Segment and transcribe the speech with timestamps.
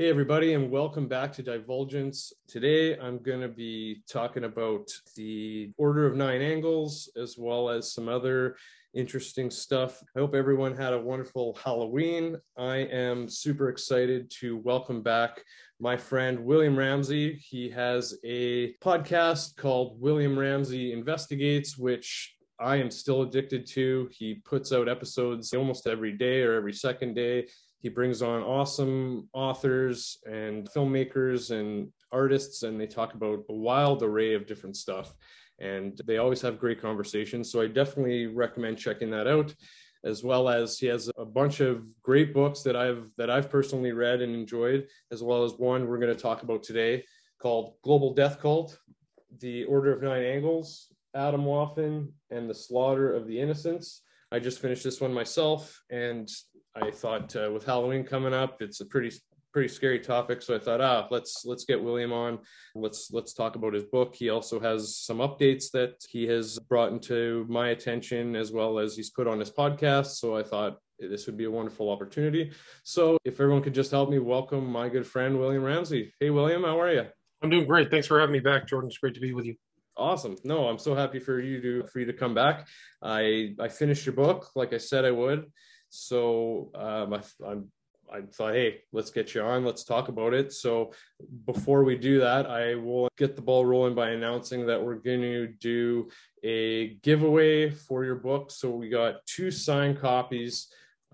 [0.00, 2.32] Hey, everybody, and welcome back to Divulgence.
[2.46, 7.92] Today, I'm going to be talking about the Order of Nine Angles as well as
[7.92, 8.54] some other
[8.94, 10.00] interesting stuff.
[10.14, 12.36] I hope everyone had a wonderful Halloween.
[12.56, 15.42] I am super excited to welcome back
[15.80, 17.34] my friend William Ramsey.
[17.34, 24.08] He has a podcast called William Ramsey Investigates, which I am still addicted to.
[24.12, 27.48] He puts out episodes almost every day or every second day
[27.80, 34.02] he brings on awesome authors and filmmakers and artists, and they talk about a wild
[34.02, 35.14] array of different stuff.
[35.60, 37.50] And they always have great conversations.
[37.50, 39.54] So I definitely recommend checking that out
[40.04, 43.92] as well as he has a bunch of great books that I've that I've personally
[43.92, 47.04] read and enjoyed, as well as one we're going to talk about today
[47.40, 48.78] called Global Death Cult:
[49.40, 54.02] The Order of Nine Angles, Atomwaffen, and the Slaughter of the Innocents.
[54.30, 56.28] I just finished this one myself, and
[56.82, 59.12] I thought uh, with Halloween coming up, it's a pretty
[59.52, 60.42] pretty scary topic.
[60.42, 62.38] So I thought, ah, let's let's get William on.
[62.74, 64.14] Let's let's talk about his book.
[64.14, 68.96] He also has some updates that he has brought into my attention as well as
[68.96, 70.16] he's put on his podcast.
[70.16, 72.52] So I thought this would be a wonderful opportunity.
[72.84, 76.12] So if everyone could just help me welcome my good friend William Ramsey.
[76.20, 77.06] Hey William, how are you?
[77.42, 77.90] I'm doing great.
[77.90, 78.88] Thanks for having me back, Jordan.
[78.88, 79.54] It's great to be with you.
[79.96, 80.36] Awesome.
[80.44, 82.68] No, I'm so happy for you to for you to come back.
[83.02, 85.46] I I finished your book like I said I would.
[85.88, 87.70] So um, I, I'm
[88.12, 89.64] I thought, hey, let's get you on.
[89.64, 90.52] Let's talk about it.
[90.52, 90.92] So
[91.46, 95.20] before we do that, I will get the ball rolling by announcing that we're going
[95.20, 96.08] to do
[96.42, 98.50] a giveaway for your book.
[98.50, 100.68] So we got two signed copies,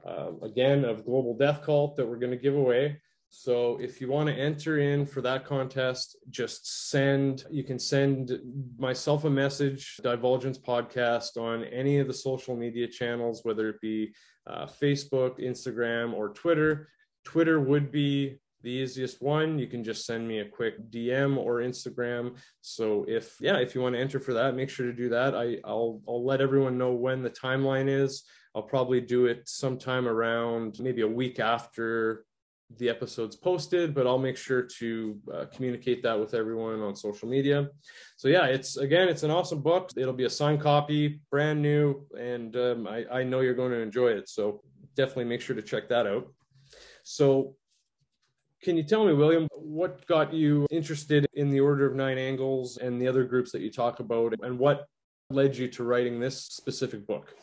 [0.06, 3.00] uh, again, of Global Death Cult that we're going to give away.
[3.30, 8.39] So if you want to enter in for that contest, just send, you can send
[8.78, 14.14] myself a message, Divulgence Podcast on any of the social media channels, whether it be
[14.47, 16.89] uh, Facebook, Instagram, or Twitter.
[17.25, 19.59] Twitter would be the easiest one.
[19.59, 22.36] You can just send me a quick DM or Instagram.
[22.62, 25.34] So if yeah, if you want to enter for that, make sure to do that.
[25.34, 28.24] I, I'll I'll let everyone know when the timeline is.
[28.55, 32.24] I'll probably do it sometime around maybe a week after
[32.79, 37.29] the episode's posted, but I'll make sure to uh, communicate that with everyone on social
[37.29, 37.68] media.
[38.17, 39.90] So yeah, it's again, it's an awesome book.
[39.96, 43.80] It'll be a signed copy, brand new, and um, I, I know you're going to
[43.80, 44.29] enjoy it.
[44.29, 44.62] So
[44.95, 46.33] definitely make sure to check that out.
[47.02, 47.57] So
[48.62, 52.79] can you tell me, William, what got you interested in the Order of Nine Angles
[52.79, 54.86] and the other groups that you talk about, and what
[55.30, 57.35] led you to writing this specific book?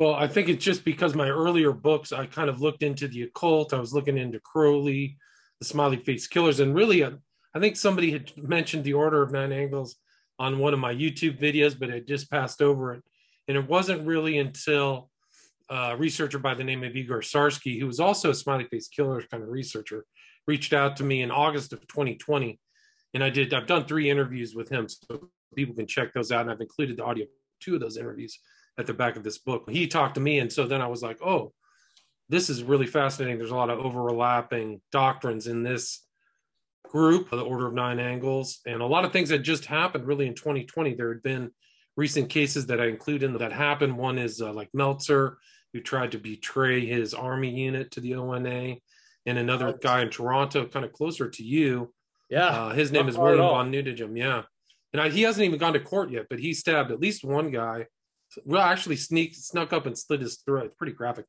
[0.00, 3.24] Well, I think it's just because my earlier books, I kind of looked into the
[3.24, 3.74] occult.
[3.74, 5.18] I was looking into Crowley,
[5.58, 7.10] the Smiley Face Killers, and really, uh,
[7.54, 9.96] I think somebody had mentioned the Order of Nine Angles
[10.38, 13.02] on one of my YouTube videos, but it just passed over it.
[13.46, 15.10] And it wasn't really until
[15.68, 19.26] a researcher by the name of Igor Sarsky, who was also a Smiley Face Killers
[19.30, 20.06] kind of researcher,
[20.46, 22.58] reached out to me in August of 2020.
[23.12, 26.40] And I did, I've done three interviews with him, so people can check those out.
[26.40, 27.26] And I've included the audio
[27.60, 28.38] two of those interviews
[28.80, 29.68] at the back of this book.
[29.70, 31.52] He talked to me, and so then I was like, oh,
[32.28, 33.38] this is really fascinating.
[33.38, 36.04] There's a lot of overlapping doctrines in this
[36.88, 40.26] group, the Order of Nine Angles, and a lot of things that just happened really
[40.26, 40.94] in 2020.
[40.94, 41.50] There had been
[41.96, 43.96] recent cases that I include in that happened.
[43.96, 45.36] One is uh, like Melzer,
[45.72, 48.76] who tried to betray his army unit to the ONA,
[49.26, 51.92] and another guy in Toronto, kind of closer to you.
[52.28, 54.16] Yeah, uh, his name is William von Neutegem.
[54.16, 54.42] Yeah,
[54.92, 57.50] and I, he hasn't even gone to court yet, but he stabbed at least one
[57.50, 57.86] guy
[58.44, 60.66] well, actually sneak snuck up and slit his throat.
[60.66, 61.26] It's pretty graphic.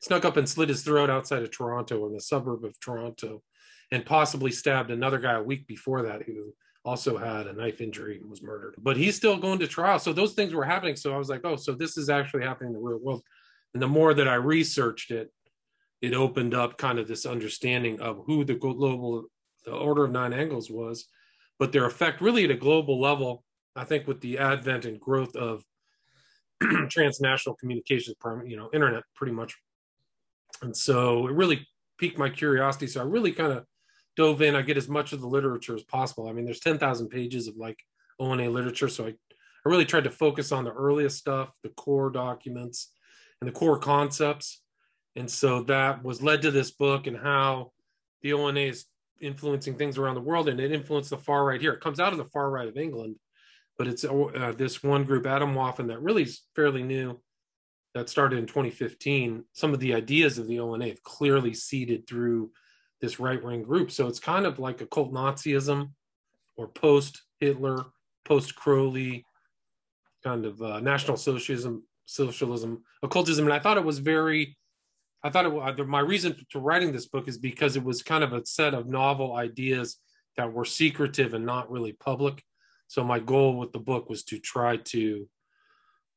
[0.00, 3.42] Snuck up and slit his throat outside of Toronto, in a suburb of Toronto,
[3.90, 6.52] and possibly stabbed another guy a week before that who
[6.84, 8.74] also had a knife injury and was murdered.
[8.78, 9.98] But he's still going to trial.
[9.98, 10.96] So those things were happening.
[10.96, 13.22] So I was like, oh, so this is actually happening in the real world.
[13.74, 15.30] And the more that I researched it,
[16.00, 19.26] it opened up kind of this understanding of who the global
[19.64, 21.06] the order of nine angles was,
[21.58, 23.44] but their effect really at a global level.
[23.76, 25.62] I think with the advent and growth of
[26.90, 29.56] transnational communications, you know, internet pretty much.
[30.62, 31.66] And so it really
[31.98, 32.86] piqued my curiosity.
[32.86, 33.64] So I really kind of
[34.16, 34.54] dove in.
[34.54, 36.28] I get as much of the literature as possible.
[36.28, 37.78] I mean, there's 10,000 pages of like
[38.18, 38.88] ONA literature.
[38.88, 42.92] So I, I really tried to focus on the earliest stuff, the core documents,
[43.40, 44.60] and the core concepts.
[45.16, 47.72] And so that was led to this book and how
[48.22, 48.86] the ONA is
[49.20, 50.48] influencing things around the world.
[50.48, 51.72] And it influenced the far right here.
[51.72, 53.16] It comes out of the far right of England
[53.78, 57.20] but it's uh, this one group, Atomwaffen, that really is fairly new,
[57.94, 59.44] that started in 2015.
[59.52, 62.50] Some of the ideas of the ONA have clearly seeded through
[63.00, 63.90] this right wing group.
[63.90, 65.90] So it's kind of like occult Nazism
[66.56, 67.84] or post Hitler,
[68.24, 69.24] post Crowley,
[70.22, 73.44] kind of uh, national socialism, socialism, occultism.
[73.44, 74.56] And I thought it was very
[75.24, 78.24] I thought it, was my reason to writing this book is because it was kind
[78.24, 79.98] of a set of novel ideas
[80.36, 82.42] that were secretive and not really public.
[82.92, 85.26] So my goal with the book was to try to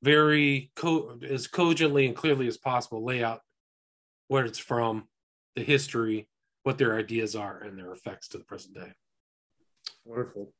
[0.03, 3.39] very co- as cogently and clearly as possible lay out
[4.27, 5.07] where it's from,
[5.55, 6.27] the history,
[6.63, 8.91] what their ideas are, and their effects to the present day.
[10.03, 10.51] Wonderful.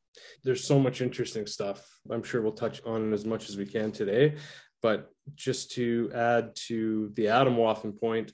[0.42, 1.86] There's so much interesting stuff.
[2.10, 4.38] I'm sure we'll touch on as much as we can today.
[4.82, 8.32] But just to add to the Atomwaffen point,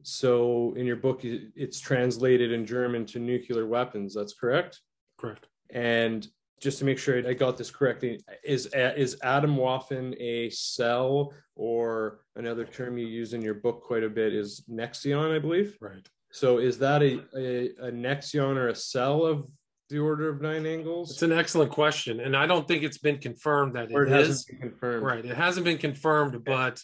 [0.00, 4.14] so in your book, it's translated in German to nuclear weapons.
[4.14, 4.80] That's correct.
[5.18, 5.46] Correct.
[5.68, 6.26] And
[6.60, 12.64] just to make sure I got this correctly, is is Atomwaffen a cell or another
[12.64, 15.76] term you use in your book quite a bit is Nexion, I believe.
[15.80, 16.06] Right.
[16.32, 19.46] So is that a, a, a Nexion or a cell of
[19.88, 21.10] the Order of Nine Angles?
[21.10, 24.20] It's an excellent question, and I don't think it's been confirmed that or it, it
[24.20, 24.28] is.
[24.28, 25.04] hasn't been confirmed.
[25.04, 25.24] Right.
[25.24, 26.80] It hasn't been confirmed, but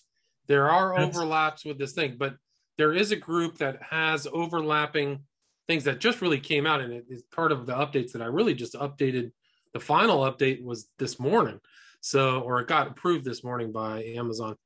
[0.49, 2.17] there are That's- overlaps with this thing.
[2.19, 2.37] But
[2.79, 5.21] there is a group that has overlapping
[5.67, 8.27] things that just really came out, and it is part of the updates that I
[8.27, 9.33] really just updated.
[9.73, 11.61] The final update was this morning,
[12.01, 14.57] so or it got approved this morning by Amazon.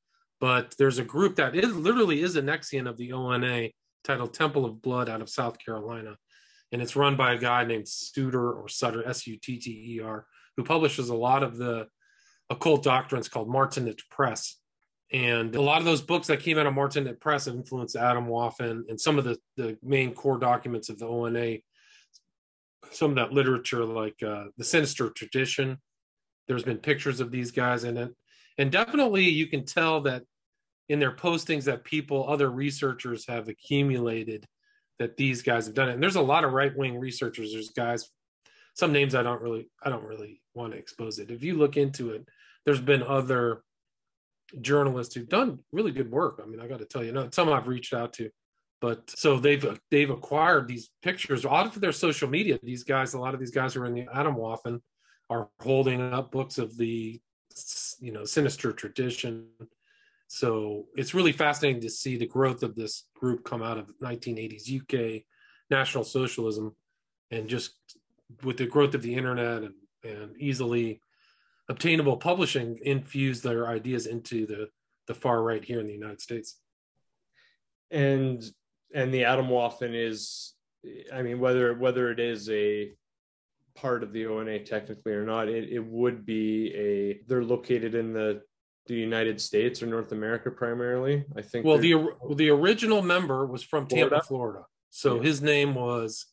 [0.41, 3.71] But there's a group that is literally is a Nexion of the ONA
[4.05, 6.17] titled Temple of Blood out of South Carolina,
[6.73, 10.01] and it's run by a guy named Suter or Sutter S U T T E
[10.01, 10.27] R,
[10.57, 11.89] who publishes a lot of the
[12.51, 14.57] occult doctrines called Martinet Press.
[15.13, 18.89] And a lot of those books that came out of Martinet Press have influenced Atomwaffen
[18.89, 21.59] and some of the, the main core documents of the ONA.
[22.93, 25.79] Some of that literature, like uh, the Sinister Tradition,
[26.49, 28.15] there's been pictures of these guys in it.
[28.59, 30.25] And definitely you can tell that
[30.89, 34.47] in their postings that people, other researchers have accumulated
[34.99, 35.95] that these guys have done it.
[35.95, 37.53] And there's a lot of right wing researchers.
[37.53, 38.11] There's guys,
[38.75, 41.31] some names I don't really, I don't really want to expose it.
[41.31, 42.29] If you look into it,
[42.67, 43.63] there's been other
[44.61, 46.41] journalists who've done really good work.
[46.43, 48.31] I mean, I got to tell you, no, some I've reached out to,
[48.81, 52.59] but so they've they've acquired these pictures out of their social media.
[52.63, 54.81] These guys, a lot of these guys who are in the Atomwaffen
[55.29, 57.21] are holding up books of the
[58.01, 59.47] you know sinister tradition.
[60.29, 64.81] So it's really fascinating to see the growth of this group come out of 1980s
[64.81, 65.25] UK
[65.71, 66.75] National Socialism,
[67.31, 67.73] and just
[68.45, 69.75] with the growth of the internet and,
[70.05, 71.01] and easily
[71.69, 74.69] obtainable publishing infuse their ideas into the
[75.07, 76.57] the far right here in the United States.
[77.91, 78.43] And
[78.95, 80.55] and the Atomwaffen is,
[81.13, 82.93] I mean, whether whether it is a
[83.75, 87.21] part of the ONA technically or not, it, it would be a.
[87.27, 88.43] They're located in the
[88.87, 91.25] the United States or North America primarily.
[91.37, 91.65] I think.
[91.65, 94.27] Well, the the original member was from Tampa, Florida?
[94.27, 94.65] Florida.
[94.91, 95.23] So Yeah.
[95.23, 96.27] his name was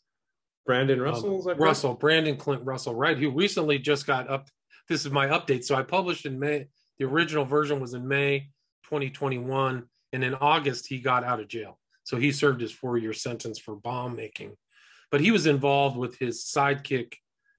[0.66, 1.50] Brandon um, Russell.
[1.50, 1.58] is?
[1.58, 3.18] Russell, Brandon Clint Russell, right?
[3.18, 4.48] Who recently just got up.
[4.90, 5.66] This is my update.
[5.66, 6.68] So I published in May.
[6.98, 8.50] The original version was in May
[8.86, 9.84] 2021,
[10.14, 11.78] and in August he got out of jail.
[12.08, 14.56] So he served his four-year sentence for bomb making,
[15.12, 17.14] but he was involved with his sidekick,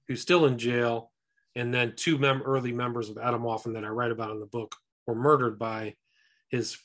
[0.07, 1.11] who's still in jail,
[1.55, 4.75] and then two mem- early members of Atomwaffen that I write about in the book
[5.05, 5.95] were murdered by
[6.49, 6.77] his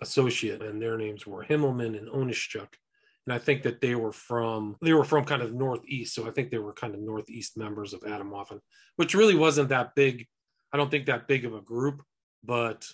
[0.00, 2.68] associate, and their names were Himmelman and Oneschuk
[3.28, 6.30] and I think that they were from they were from kind of northeast, so I
[6.30, 8.58] think they were kind of northeast members of Atomwaffen,
[8.96, 10.26] which really wasn't that big.
[10.72, 12.02] I don't think that big of a group,
[12.42, 12.86] but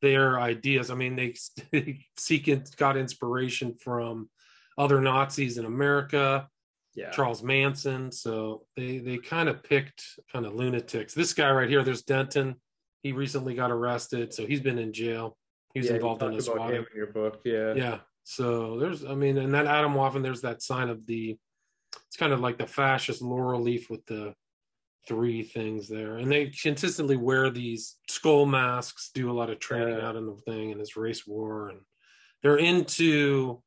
[0.00, 0.90] their ideas.
[0.90, 1.34] I mean, they,
[1.72, 4.28] they seek got inspiration from
[4.78, 6.48] other Nazis in America,
[6.94, 7.10] Yeah.
[7.10, 8.12] Charles Manson.
[8.12, 11.14] So they they kind of picked kind of lunatics.
[11.14, 12.56] This guy right here, there's Denton.
[13.02, 15.36] He recently got arrested, so he's been in jail.
[15.74, 17.40] He was Yeah, involved in a him in your book.
[17.44, 17.74] Yeah.
[17.74, 21.36] yeah so there's i mean and that Atomwaffen there's that sign of the
[22.06, 24.34] it's kind of like the fascist laurel leaf with the
[25.06, 29.96] three things there and they consistently wear these skull masks do a lot of training
[29.96, 30.06] Yeah.
[30.08, 31.80] out in the thing and this race war and
[32.42, 33.62] they're into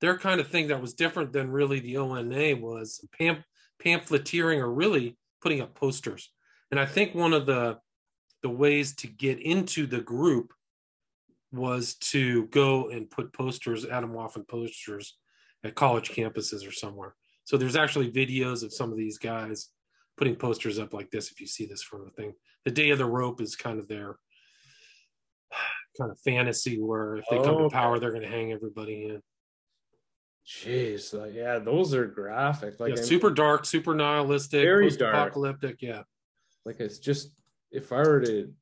[0.00, 3.44] their kind of thing that was different than really the ona was pam-
[3.82, 6.30] pamphleteering or really putting up posters
[6.70, 7.78] and i think one of the
[8.42, 10.52] the ways to get into the group
[11.50, 15.16] was to go and put posters, Atomwaffen posters,
[15.62, 17.14] at college campuses or somewhere.
[17.44, 19.68] So there's actually videos of some of these guys
[20.16, 21.30] putting posters up like this.
[21.30, 23.88] If you see this from the thing, the day of the rope is kind of
[23.88, 24.16] their
[25.98, 27.74] kind of fantasy where if they come Oh, to okay.
[27.74, 29.20] power, they're going to hang everybody in.
[30.46, 31.14] Jeez.
[31.18, 32.78] uh, yeah, those are graphic.
[32.78, 35.32] Like yeah, super dark, super nihilistic, Very dark.
[35.32, 35.80] post-apocalyptic.
[35.80, 36.02] Yeah,
[36.66, 37.30] like it's just
[37.70, 38.52] if I were to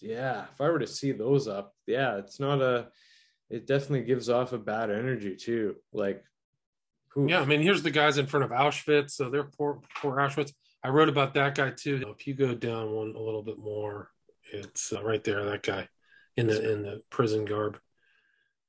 [0.00, 2.88] yeah, if I were to see those up, yeah, it's not a
[3.50, 5.76] it definitely gives off a bad energy too.
[5.92, 6.24] Like
[7.16, 7.40] yeah.
[7.40, 9.12] I mean, here's the guys in front of Auschwitz.
[9.12, 10.52] So they're poor, poor Auschwitz.
[10.82, 12.14] I wrote about that guy too.
[12.16, 14.10] If you go down one a little bit more,
[14.52, 15.44] it's uh, right there.
[15.44, 15.88] That guy
[16.36, 17.78] in the in the prison garb,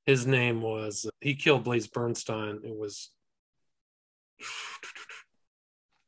[0.06, 2.62] His name was he killed Blaze Bernstein.
[2.63, 3.12] It was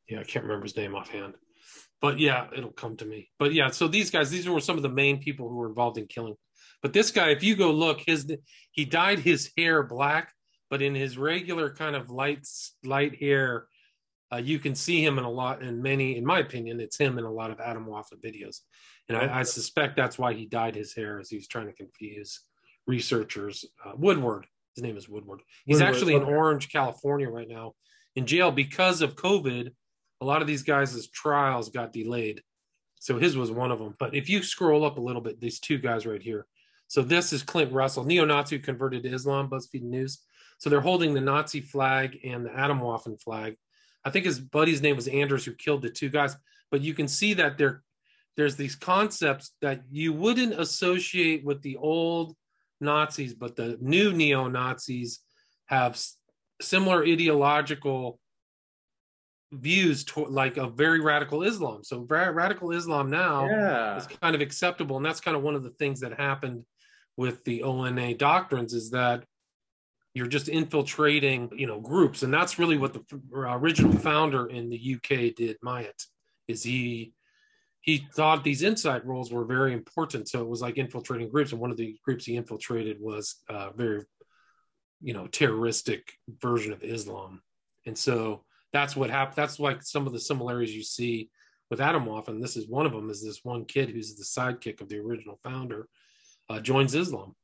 [0.08, 1.34] yeah, I can't remember his name offhand.
[2.00, 3.30] But yeah, it'll come to me.
[3.38, 5.98] But yeah, so these guys, these were some of the main people who were involved
[5.98, 6.34] in killing.
[6.82, 8.26] But this guy, if you go look, his
[8.72, 10.32] he dyed his hair black,
[10.70, 12.46] but in his regular kind of light
[12.84, 13.66] light hair,
[14.32, 17.18] uh, you can see him in a lot in many, in my opinion, it's him
[17.18, 18.60] in a lot of Atomwaffen videos,
[19.08, 21.72] and I, I, suspect that's why he dyed his hair as he was trying to
[21.72, 22.40] confuse
[22.86, 23.64] researchers.
[23.84, 25.42] Uh, Woodward, his name is Woodward.
[25.66, 26.24] He's Woodward, actually okay.
[26.24, 27.74] in Orange, California, right now,
[28.14, 29.72] in jail because of COVID
[30.20, 32.42] a lot of these guys' trials got delayed.
[32.96, 33.94] So his was one of them.
[33.98, 36.46] But if you scroll up a little bit, these two guys right here.
[36.88, 40.18] So this is Clint Russell, neo-Nazi converted to Islam, BuzzFeed News.
[40.60, 43.56] So they're holding the Nazi flag and the Atomwaffen flag.
[44.04, 46.36] I think his buddy's name was Anders, who killed the two guys.
[46.70, 47.82] But you can see that there,
[48.36, 52.36] there's these concepts that you wouldn't associate with the old
[52.80, 55.20] Nazis, but the new neo-Nazis
[55.66, 55.98] have
[56.60, 58.20] similar ideological
[59.52, 61.82] views toward like a very radical Islam.
[61.84, 63.96] So radical Islam now yeah.
[63.96, 66.64] is kind of acceptable, and that's kind of one of the things that happened
[67.16, 69.24] with the ONA doctrines is that
[70.14, 74.94] you're just infiltrating, you know, groups, and that's really what the original founder in the
[74.96, 75.56] UK did.
[75.62, 76.02] Myatt
[76.48, 77.14] is he
[77.82, 81.60] he thought these inside roles were very important, so it was like infiltrating groups, and
[81.60, 84.04] one of the groups he infiltrated was a very,
[85.00, 87.40] you know, terroristic version of Islam,
[87.86, 89.36] and so that's what happened.
[89.36, 91.30] That's like some of the similarities you see
[91.70, 92.40] with Atomwaffen.
[92.40, 93.10] This is one of them.
[93.10, 95.88] Is this one kid who's the sidekick of the original founder
[96.48, 97.34] uh, joins Islam,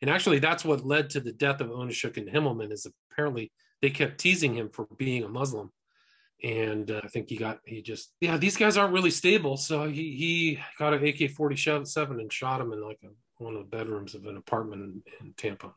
[0.00, 2.72] and actually that's what led to the death of Oneschuk and Himmelman.
[2.72, 3.52] Is apparently
[3.82, 5.70] they kept teasing him for being a Muslim,
[6.42, 9.56] and uh, I think he got he just yeah these guys aren't really stable.
[9.56, 13.08] So he he got an AK forty seven and shot him in like a,
[13.42, 15.74] one of the bedrooms of an apartment in, in Tampa.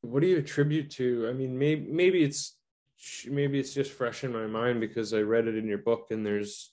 [0.00, 1.28] What do you attribute to?
[1.28, 2.56] I mean, maybe maybe it's
[3.26, 6.24] maybe it's just fresh in my mind because I read it in your book, and
[6.24, 6.72] there's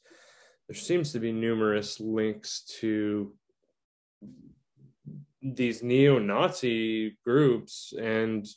[0.67, 3.33] there seems to be numerous links to
[5.41, 8.47] these neo-Nazi groups and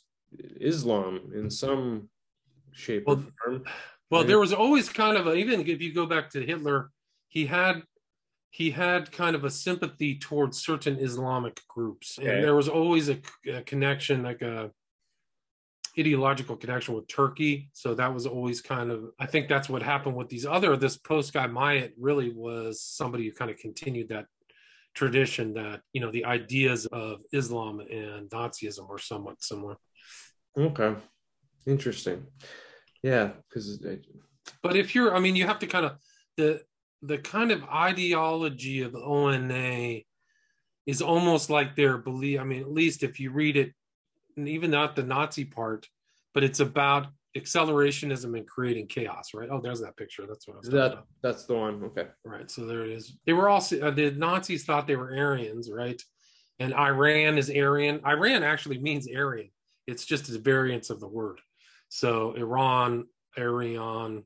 [0.59, 2.09] Islam in some
[2.71, 3.63] shape well, or form.
[4.09, 6.91] Well, there was always kind of a, even if you go back to Hitler,
[7.27, 7.83] he had
[8.49, 12.29] he had kind of a sympathy towards certain Islamic groups, okay.
[12.29, 13.17] and there was always a,
[13.51, 14.69] a connection, like a
[15.97, 17.69] ideological connection with Turkey.
[17.73, 20.97] So that was always kind of, I think that's what happened with these other, this
[20.97, 24.25] post guy Myatt really was somebody who kind of continued that
[24.93, 29.77] tradition that, you know, the ideas of Islam and Nazism were somewhat similar.
[30.57, 30.95] Okay.
[31.65, 32.25] Interesting.
[33.01, 33.31] Yeah.
[33.49, 33.83] Because,
[34.61, 35.93] but if you're, I mean, you have to kind of,
[36.37, 36.61] the,
[37.01, 40.01] the kind of ideology of ONA
[40.85, 42.39] is almost like their belief.
[42.39, 43.73] I mean, at least if you read it
[44.37, 45.87] even not the Nazi part,
[46.33, 49.49] but it's about accelerationism and creating chaos, right?
[49.51, 50.25] Oh, there's that picture.
[50.27, 51.07] That's what I was that, about.
[51.21, 51.83] That's the one.
[51.85, 52.07] Okay.
[52.23, 52.49] Right.
[52.49, 53.17] So there it is.
[53.25, 56.01] They were also, uh, the Nazis thought they were Aryans, right?
[56.59, 58.01] And Iran is Aryan.
[58.05, 59.49] Iran actually means Aryan.
[59.87, 61.41] It's just a variance of the word.
[61.89, 63.05] So Iran,
[63.37, 64.23] Aryan.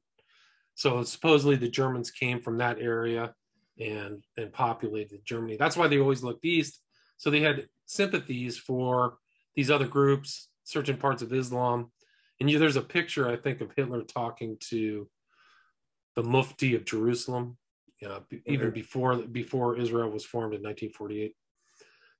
[0.76, 3.34] So supposedly the Germans came from that area
[3.80, 5.56] and and populated Germany.
[5.58, 6.82] That's why they always looked east.
[7.18, 9.18] So they had sympathies for
[9.56, 11.92] these other groups, certain parts of Islam.
[12.40, 15.08] And you, there's a picture, I think, of Hitler talking to
[16.16, 17.58] the Mufti of Jerusalem,
[18.00, 21.34] you know, even before before Israel was formed in 1948.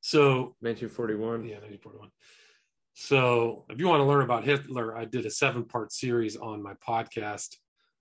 [0.02, 1.46] So 1941.
[1.46, 2.10] Yeah, 1941.
[2.94, 6.74] So if you want to learn about Hitler, I did a seven-part series on my
[6.76, 7.56] podcast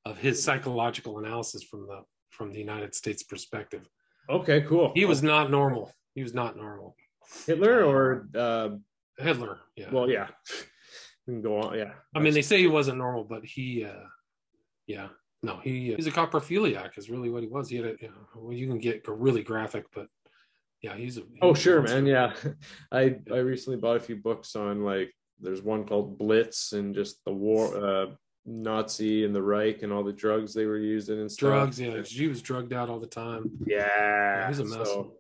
[0.07, 3.89] of his psychological analysis from the from the United States perspective.
[4.29, 4.93] Okay, cool.
[4.95, 5.93] He was not normal.
[6.15, 6.97] He was not normal.
[7.47, 8.71] Hitler or uh,
[9.19, 9.59] Hitler.
[9.77, 9.91] Yeah.
[9.91, 10.29] Well, yeah.
[11.27, 11.79] We can go on.
[11.79, 11.93] Yeah.
[12.15, 14.07] I mean, they say he wasn't normal, but he, uh,
[14.87, 15.09] yeah,
[15.43, 17.69] no, he uh, he's a coprophiliac is really what he was.
[17.69, 20.07] He had a, you know, well, you can get really graphic, but
[20.83, 21.21] yeah, he's a.
[21.21, 22.07] He oh, sure, man.
[22.07, 22.33] Yeah.
[22.93, 27.25] I, I recently bought a few books on like, there's one called Blitz and just
[27.25, 28.07] the war, uh,
[28.47, 31.51] Nazi and the Reich and all the drugs they were using and stuff.
[31.51, 32.03] Drugs, yeah.
[32.05, 33.51] She was drugged out all the time.
[33.67, 33.87] Yeah.
[33.87, 34.87] yeah he's a mess.
[34.89, 35.17] So,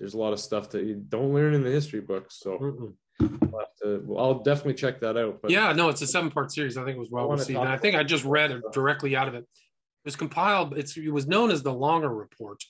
[0.00, 2.40] there's a lot of stuff that you don't learn in the history books.
[2.40, 2.94] So Mm-mm.
[3.20, 5.40] I'll, to, well, I'll definitely check that out.
[5.42, 6.76] But yeah, no, it's a seven part series.
[6.76, 7.58] I think it was well received.
[7.58, 9.42] And I think I just read it directly out of it.
[9.42, 12.62] It was compiled, it's, it was known as the Langer Report.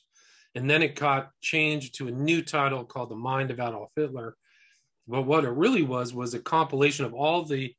[0.55, 4.37] And then it got changed to a new title called The Mind of Adolf Hitler.
[5.07, 7.73] But what it really was was a compilation of all the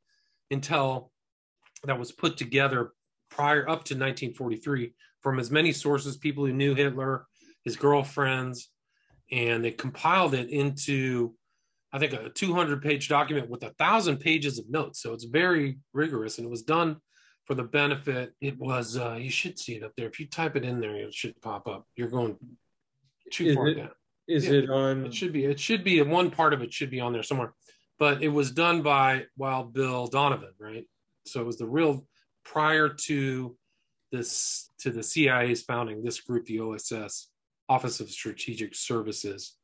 [0.52, 1.10] intel
[1.84, 2.92] that was put together
[3.30, 7.26] prior up to 1943 from as many sources, people who knew Hitler,
[7.64, 8.68] his girlfriends,
[9.30, 11.34] and they compiled it into
[11.92, 15.02] I think a 200 page document with a thousand pages of notes.
[15.02, 16.96] So it's very rigorous, and it was done
[17.46, 18.32] for the benefit.
[18.40, 20.06] It was uh, you should see it up there.
[20.08, 21.86] If you type it in there, it should pop up.
[21.96, 22.36] You're going
[23.30, 23.90] too Is far it- down.
[24.28, 24.52] Is Yeah.
[24.52, 25.06] it on?
[25.06, 25.44] It should be.
[25.44, 26.00] It should be.
[26.00, 27.52] One part of it should be on there somewhere.
[27.98, 30.86] But it was done by Wild Bill Donovan, right?
[31.26, 32.06] So it was the real
[32.44, 33.56] prior to
[34.12, 36.02] this to the CIA's founding.
[36.04, 37.30] This group, the OSS,
[37.68, 39.56] Office of Strategic Services.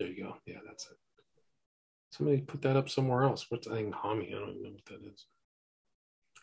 [0.00, 0.36] There you go.
[0.44, 0.96] Yeah, that's it.
[2.16, 3.46] Somebody put that up somewhere else.
[3.48, 3.90] What's that thing?
[3.90, 4.28] Hami?
[4.28, 5.26] I don't even know what that is.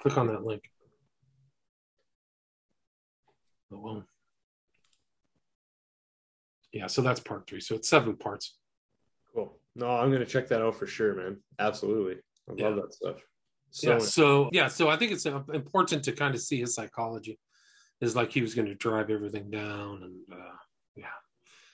[0.01, 0.69] Click on that link.
[3.71, 4.03] Oh, well.
[6.73, 7.61] Yeah, so that's part three.
[7.61, 8.57] So it's seven parts.
[9.33, 9.57] Cool.
[9.77, 11.37] No, I'm gonna check that out for sure, man.
[11.57, 12.21] Absolutely.
[12.49, 12.67] I Yeah.
[12.67, 13.21] love that stuff.
[13.69, 16.75] So yeah so yeah so i think it's uh, important to kind of see his
[16.75, 17.39] psychology
[18.01, 20.57] is like he was going to drive everything down and uh
[20.97, 21.05] yeah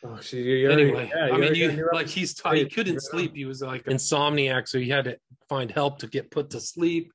[0.04, 3.00] oh, see, you already- anyway yeah, i mean you like he's taught he couldn't Yeah.
[3.12, 5.18] sleep he was like insomniac so he had to
[5.50, 7.12] find help to get put to sleep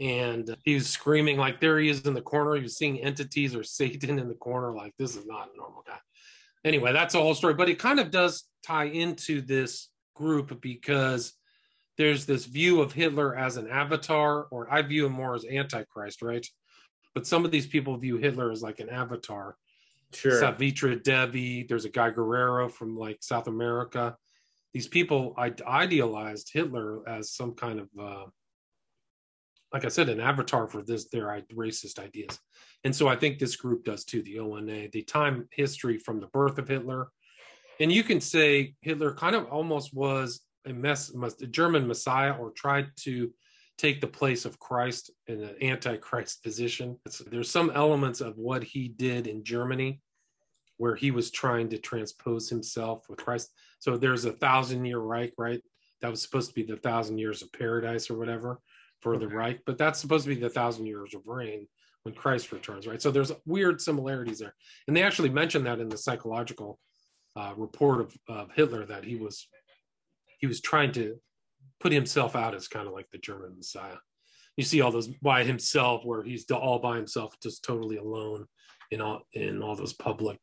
[0.00, 3.54] and he was screaming like there he is in the corner he was seeing entities
[3.54, 5.98] or satan in the corner like this is not a normal guy
[6.64, 11.34] anyway that's a whole story but it kind of does tie into this group because
[11.98, 16.22] there's this view of Hitler as an avatar, or I view him more as Antichrist,
[16.22, 16.44] right?
[17.14, 19.56] But some of these people view Hitler as like an avatar.
[20.14, 20.38] Sure.
[20.38, 24.16] Savitri Devi, there's a guy Guerrero from like South America.
[24.74, 28.24] These people I idealized Hitler as some kind of, uh,
[29.72, 32.38] like I said, an avatar for this their racist ideas,
[32.84, 34.22] and so I think this group does too.
[34.22, 37.08] The ONA, they time history from the birth of Hitler,
[37.80, 42.50] and you can say Hitler kind of almost was a mess, a German messiah, or
[42.52, 43.32] tried to
[43.78, 46.98] take the place of Christ in an antichrist position.
[47.06, 50.00] It's, there's some elements of what he did in Germany
[50.78, 53.50] where he was trying to transpose himself with Christ.
[53.78, 55.62] So there's a thousand year Reich, right?
[56.00, 58.60] That was supposed to be the thousand years of paradise or whatever
[59.00, 61.66] for the Reich, but that's supposed to be the thousand years of reign
[62.02, 63.00] when Christ returns, right?
[63.00, 64.54] So there's weird similarities there.
[64.86, 66.78] And they actually mentioned that in the psychological
[67.36, 69.48] uh, report of, of Hitler that he was
[70.38, 71.16] he was trying to
[71.82, 73.96] put himself out as kind of like the German Messiah.
[74.56, 78.46] You see all those by himself, where he's all by himself, just totally alone
[78.90, 80.38] in all in all those public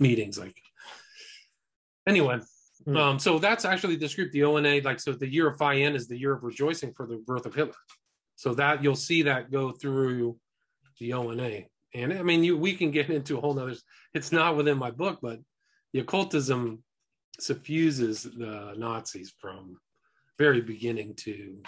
[0.00, 0.38] meetings.
[0.38, 0.56] Like
[2.06, 2.40] anyway,
[2.84, 2.96] Hmm.
[2.96, 4.80] um, so that's actually this group, the ONA.
[4.82, 7.54] Like so, the year of Fayen is the year of rejoicing for the birth of
[7.54, 7.74] Hitler.
[8.36, 10.38] So that you'll see that go through
[11.00, 11.64] the ONA.
[11.94, 13.74] And I mean, you we can get into a whole nother.
[14.14, 15.40] It's not within my book, but
[15.92, 16.82] the occultism
[17.40, 19.78] suffuses the Nazis from
[20.38, 21.58] very beginning to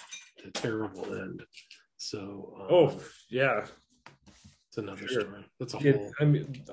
[0.44, 1.42] the terrible end.
[1.96, 3.66] So, um, Oh yeah.
[4.68, 5.22] it's another sure.
[5.22, 5.44] story.
[5.58, 6.12] That's a whole.
[6.20, 6.64] I mean,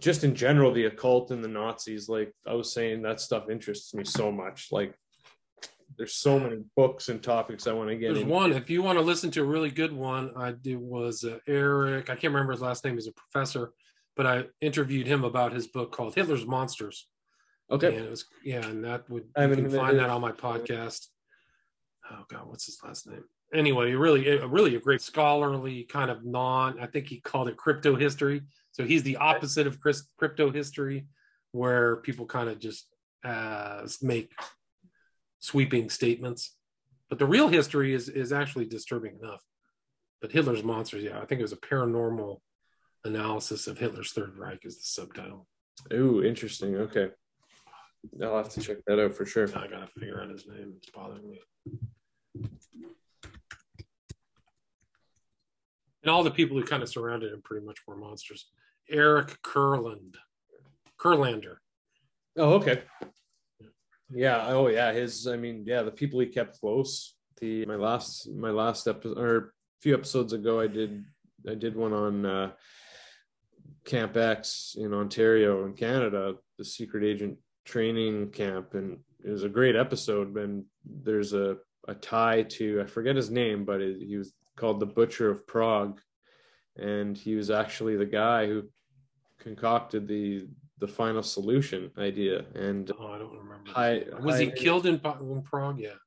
[0.00, 3.94] just in general, the occult and the Nazis, like I was saying, that stuff interests
[3.94, 4.68] me so much.
[4.72, 4.94] Like,
[5.96, 8.32] there's so many books and topics I want to get There's into.
[8.32, 8.52] one.
[8.52, 12.10] If you want to listen to a really good one, I did was uh, Eric.
[12.10, 12.94] I can't remember his last name.
[12.94, 13.72] He's a professor,
[14.14, 17.08] but I interviewed him about his book called Hitler's Monsters.
[17.70, 17.96] Okay.
[17.96, 21.06] And it was yeah, and that would I you can find that on my podcast.
[22.10, 23.24] Oh god, what's his last name?
[23.52, 26.78] Anyway, really, a- really a great scholarly kind of non.
[26.80, 28.42] I think he called it crypto history.
[28.72, 31.06] So he's the opposite of Chris, crypto history,
[31.52, 32.86] where people kind of just
[33.24, 34.30] uh, make
[35.40, 36.54] sweeping statements.
[37.08, 39.42] But the real history is is actually disturbing enough.
[40.20, 42.40] But Hitler's monsters, yeah, I think it was a paranormal
[43.04, 45.46] analysis of Hitler's Third Reich is the subtitle.
[45.92, 46.76] Ooh, interesting.
[46.76, 47.10] Okay.
[48.22, 49.48] I'll have to check that out for sure.
[49.56, 50.74] I gotta figure out his name.
[50.76, 51.40] It's bothering me.
[56.02, 58.48] And all the people who kind of surrounded him pretty much were monsters.
[58.88, 60.14] Eric Kurland,
[60.98, 61.56] Kurlander.
[62.36, 62.82] Oh, okay.
[64.10, 64.46] Yeah.
[64.48, 64.92] Oh, yeah.
[64.92, 65.26] His.
[65.26, 65.82] I mean, yeah.
[65.82, 67.14] The people he kept close.
[67.40, 69.42] The my last my last episode or a
[69.82, 71.04] few episodes ago, I did
[71.48, 72.50] I did one on uh,
[73.84, 79.48] Camp X in Ontario in Canada, the secret agent training camp, and it was a
[79.48, 80.36] great episode.
[80.36, 84.78] And there's a a tie to I forget his name, but it, he was called
[84.78, 86.00] the Butcher of Prague,
[86.76, 88.62] and he was actually the guy who
[89.40, 90.46] concocted the
[90.80, 93.68] the final solution idea and Oh, I don't remember.
[93.70, 95.80] Hi- was he killed in, in Prague?
[95.80, 95.98] Yeah.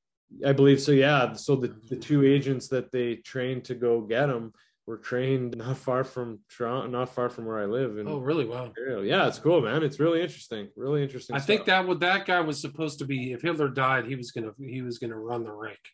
[0.47, 4.29] i believe so yeah so the, the two agents that they trained to go get
[4.29, 4.53] him
[4.87, 8.45] were trained not far from toronto not far from where i live in Oh, really?
[8.45, 8.65] Wow.
[8.65, 9.01] Ontario.
[9.01, 12.39] yeah it's cool man it's really interesting really interesting I think that what that guy
[12.41, 13.31] was supposed to be.
[13.33, 15.85] If Hitler died, he was gonna he was gonna run the Reich.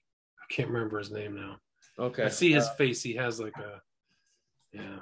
[0.42, 1.58] I can't remember his name now.
[2.00, 3.02] okay I see his Uh, face.
[3.04, 3.82] He has like a
[4.74, 5.00] yeah.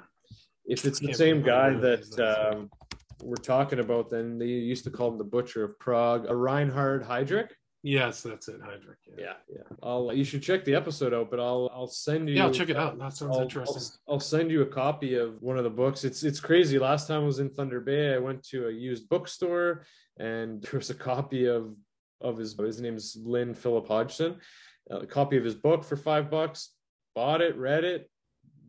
[0.66, 2.04] if it's the same guy that
[2.52, 2.68] um,
[3.22, 7.02] we're talking about then they used to call him the butcher of prague a reinhard
[7.04, 7.50] heydrich
[7.82, 8.96] Yes, that's it, Heydrich.
[9.06, 9.24] Yeah.
[9.26, 9.76] yeah, yeah.
[9.82, 12.36] I'll you should check the episode out, but I'll I'll send you.
[12.36, 12.98] Yeah, I'll check it out.
[12.98, 13.98] That sounds I'll, interesting.
[14.08, 16.02] I'll, I'll send you a copy of one of the books.
[16.04, 16.78] It's it's crazy.
[16.78, 19.84] Last time I was in Thunder Bay, I went to a used bookstore
[20.18, 21.74] and there was a copy of
[22.20, 24.36] of his his name's Lynn Philip Hodgson,
[24.90, 26.70] a copy of his book for five bucks.
[27.14, 28.10] Bought it, read it,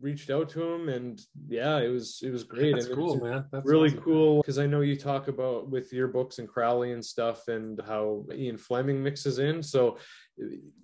[0.00, 2.74] reached out to him, and yeah, it was it was great.
[2.74, 3.44] That's and cool, man.
[3.52, 4.02] That's really awesome.
[4.02, 7.80] cool because I know you talk about with your books and Crowley and stuff, and
[7.86, 9.62] how Ian Fleming mixes in.
[9.62, 9.98] So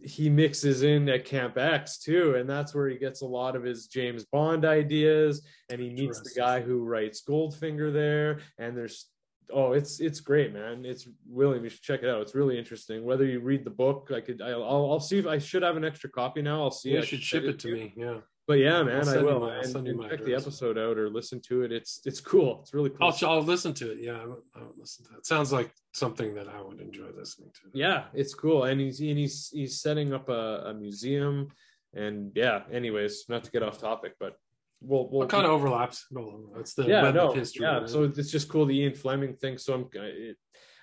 [0.02, 3.62] he mixes in at Camp X too, and that's where he gets a lot of
[3.62, 5.46] his James Bond ideas.
[5.70, 9.06] And he meets the guy who writes Goldfinger there, and there's
[9.52, 13.04] oh it's it's great man it's william you should check it out it's really interesting
[13.04, 15.76] whether you read the book i could i'll i'll, I'll see if i should have
[15.76, 17.74] an extra copy now i'll see You I should ship it to you.
[17.74, 17.92] me.
[17.94, 18.20] Yeah.
[18.46, 21.40] But yeah man i will I'll send you my check the episode out or listen
[21.48, 23.98] to it it's it's cool it's really cool I'll, I'll listen to it.
[24.00, 25.26] Yeah, I would listen to it.
[25.26, 27.70] Sounds like something that I would enjoy listening to.
[27.72, 31.48] yeah it's cool and he's and he's he's setting up a, a museum
[31.94, 34.34] and yeah anyways not to get off topic but
[34.80, 36.06] we'll we'll kind of overlaps?
[36.54, 37.64] That's the yeah no history.
[37.64, 40.36] yeah so it's just cool the ian fleming thing so i'm it,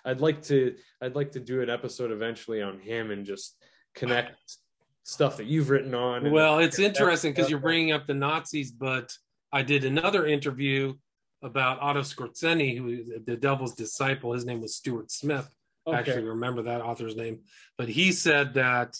[0.05, 3.57] i'd like to i'd like to do an episode eventually on him and just
[3.93, 4.57] connect
[5.03, 9.11] stuff that you've written on well, it's interesting because you're bringing up the Nazis, but
[9.51, 10.93] I did another interview
[11.41, 14.33] about Otto Skorzeny, who the devil's disciple.
[14.33, 15.49] His name was Stuart Smith.
[15.87, 15.97] okay.
[15.97, 17.39] actually remember that author's name,
[17.77, 18.95] but he said that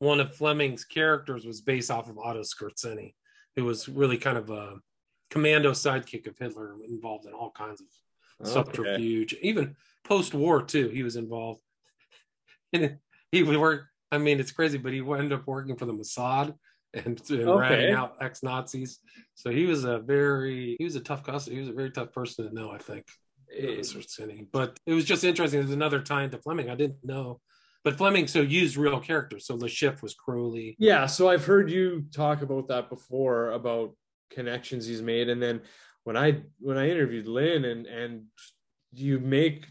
[0.00, 3.14] one of Fleming's characters was based off of Otto Skorzeny,
[3.56, 4.76] who was really kind of a
[5.30, 7.86] commando sidekick of Hitler, involved in all kinds of
[8.40, 8.50] Okay.
[8.50, 10.88] subterfuge, even post-war too.
[10.88, 11.60] He was involved,
[12.72, 12.98] and
[13.30, 13.86] he would work.
[14.14, 16.54] I mean, it's crazy, but he ended up working for the Mossad
[16.94, 17.60] and, and Okay.
[17.68, 19.00] ratting out ex-Nazis.
[19.34, 21.54] So he was a very he was a tough customer.
[21.54, 23.04] He was a very tough person to know, I think.
[23.52, 23.66] Eh.
[23.66, 24.46] It- Skorzeny.
[24.52, 25.60] But it was just interesting.
[25.60, 26.70] There's another tie into Fleming.
[26.70, 27.40] I didn't know.
[27.82, 29.46] But Fleming so used real characters.
[29.46, 30.74] So Le Chiffre was Crowley.
[30.78, 33.94] Yeah, so I've heard you talk about that before about
[34.30, 35.60] connections he's made, and then
[36.04, 38.22] when I when I interviewed Lynn and and
[38.92, 39.66] you make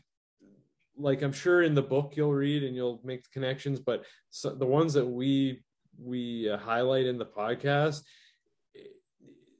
[1.03, 4.55] like I'm sure in the book you'll read and you'll make the connections, but so,
[4.55, 5.63] the ones that we
[5.99, 8.01] we uh, highlight in the podcast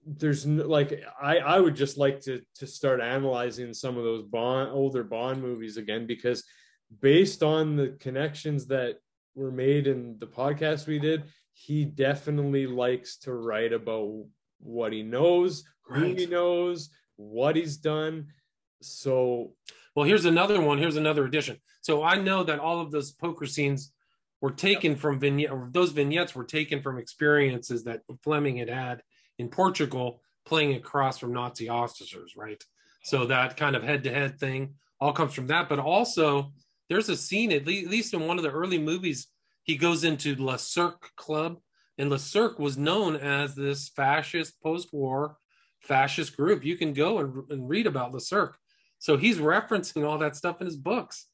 [0.06, 4.24] there's no, like I I would just like to to start analyzing some of those
[4.24, 6.44] bond older Bond movies again because
[7.02, 8.98] based on the connections that
[9.36, 14.26] were made in the podcast we did, he definitely likes to write about
[14.60, 18.28] what he knows, who he knows, what he's done.
[18.88, 19.54] So
[19.96, 20.78] Well, here's another one.
[20.78, 21.58] Here's another addition.
[21.82, 23.92] So I know that all of those poker scenes
[24.42, 29.02] were taken from vignette, those vignettes were taken from experiences that Fleming had had
[29.40, 32.62] in Portugal playing across from Nazi officers, right?
[33.04, 35.70] So that kind of head to head thing all comes from that.
[35.70, 36.52] But also,
[36.90, 39.28] there's a scene, at le- least in one of the early movies,
[39.64, 41.60] he goes into La Cirque Club,
[41.98, 45.38] and La Cirque was known as this fascist post war
[45.82, 46.64] fascist group.
[46.64, 48.58] You can go and, and read about La Cirque.
[49.04, 51.28] So he's referencing all that stuff in his books.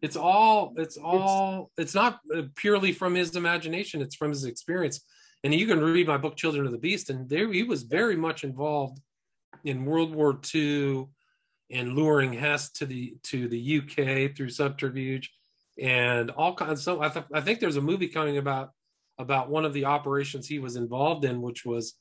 [0.00, 4.00] It's all, it's all, it's, not uh, purely from his imagination.
[4.00, 5.04] It's from his experience.
[5.44, 8.16] And you can read my book, Children of the Beast, and there he was very
[8.16, 9.02] much involved
[9.64, 11.08] in World War II
[11.70, 15.30] and luring Hess to the to the UK through subterfuge
[15.78, 16.82] and all kinds.
[16.82, 18.70] So I, th- I think there's a movie coming about
[19.18, 21.96] about one of the operations he was involved in, which was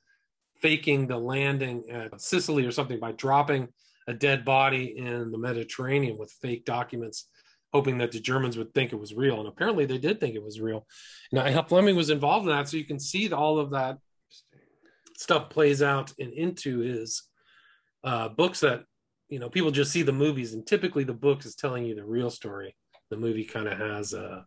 [0.61, 3.67] faking the landing at Sicily or something by dropping
[4.07, 7.27] a dead body in the Mediterranean with fake documents,
[7.73, 9.39] hoping that the Germans would think it was real.
[9.39, 10.85] And apparently they did think it was real.
[11.31, 13.99] Now Fleming was involved in that, so you can see that all of that
[15.17, 17.23] stuff plays out and into his
[18.03, 18.83] uh, books that
[19.27, 22.05] you know people just see the movies and typically the book is telling you the
[22.05, 22.73] real story
[23.09, 24.45] the movie kind of has a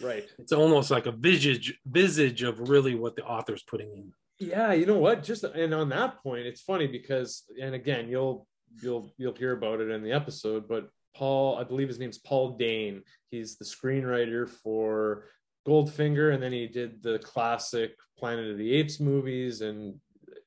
[0.00, 0.24] right.
[0.38, 4.84] it's almost like a visage visage of really what the author's putting in Yeah, you
[4.84, 5.22] know what?
[5.22, 8.46] Just and on that point, it's funny because and again, you'll
[8.82, 12.58] you'll you'll hear about it in the episode, but Paul, I believe his name's Paul
[12.58, 13.02] Dehn.
[13.30, 15.24] He's the screenwriter for
[15.66, 19.94] Goldfinger, and then he did the classic Planet of the Apes movies, and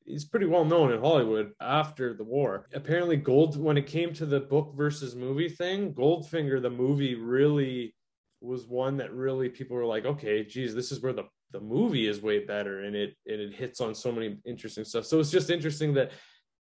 [0.05, 2.67] he's pretty well known in Hollywood after the war.
[2.73, 7.95] Apparently, Gold when it came to the book versus movie thing, Goldfinger, the movie really
[8.41, 12.07] was one that really people were like, okay, geez, this is where the the movie
[12.07, 15.05] is way better, and it and it hits on so many interesting stuff.
[15.05, 16.11] So it's just interesting that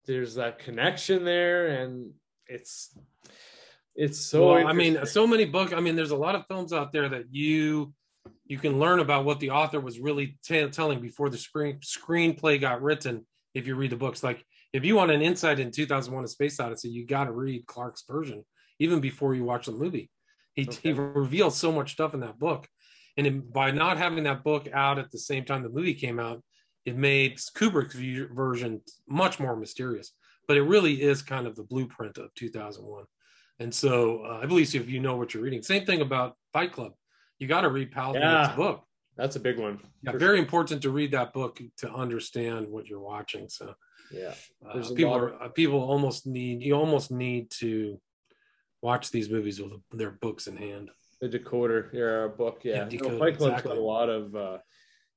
[0.08, 2.10] there's that connection there, and
[2.48, 2.98] it's
[3.94, 4.54] it's so.
[4.54, 7.08] well, i mean so many books i mean there's a lot of films out there
[7.08, 7.92] that you
[8.46, 12.60] you can learn about what the author was really t- telling before the screen screenplay
[12.60, 16.24] got written if you read the books like if you want an insight in 2001
[16.24, 18.44] a space odyssey you got to read clarke's version
[18.78, 20.10] even before you watch the movie
[20.54, 20.78] He, Okay.
[20.82, 22.66] he reveals so much stuff in that book.
[23.16, 26.38] And by not having that book out at the same time the movie came out,
[26.88, 30.12] it made Kubrick's view, version much more mysterious.
[30.46, 33.04] But it really is kind of the blueprint of 2001.
[33.60, 36.72] And so uh, I believe if you know what you're reading, same thing about Fight
[36.72, 36.92] Club.
[37.38, 38.56] You got to read Palahniuk's Yeah.
[38.56, 38.84] book.
[39.16, 39.80] That's a big one.
[40.02, 43.48] Yeah, very important to read that book to understand what you're watching.
[43.48, 43.74] So
[44.10, 44.32] Yeah.
[44.64, 48.00] uh, There's people are uh, people almost need you almost need to
[48.80, 50.90] watch these movies with their books in hand.
[51.20, 52.88] The decoder, yeah, a book, yeah.
[52.90, 53.70] Yeah, No, Fight Club's exactly.
[53.72, 54.58] got a lot of uh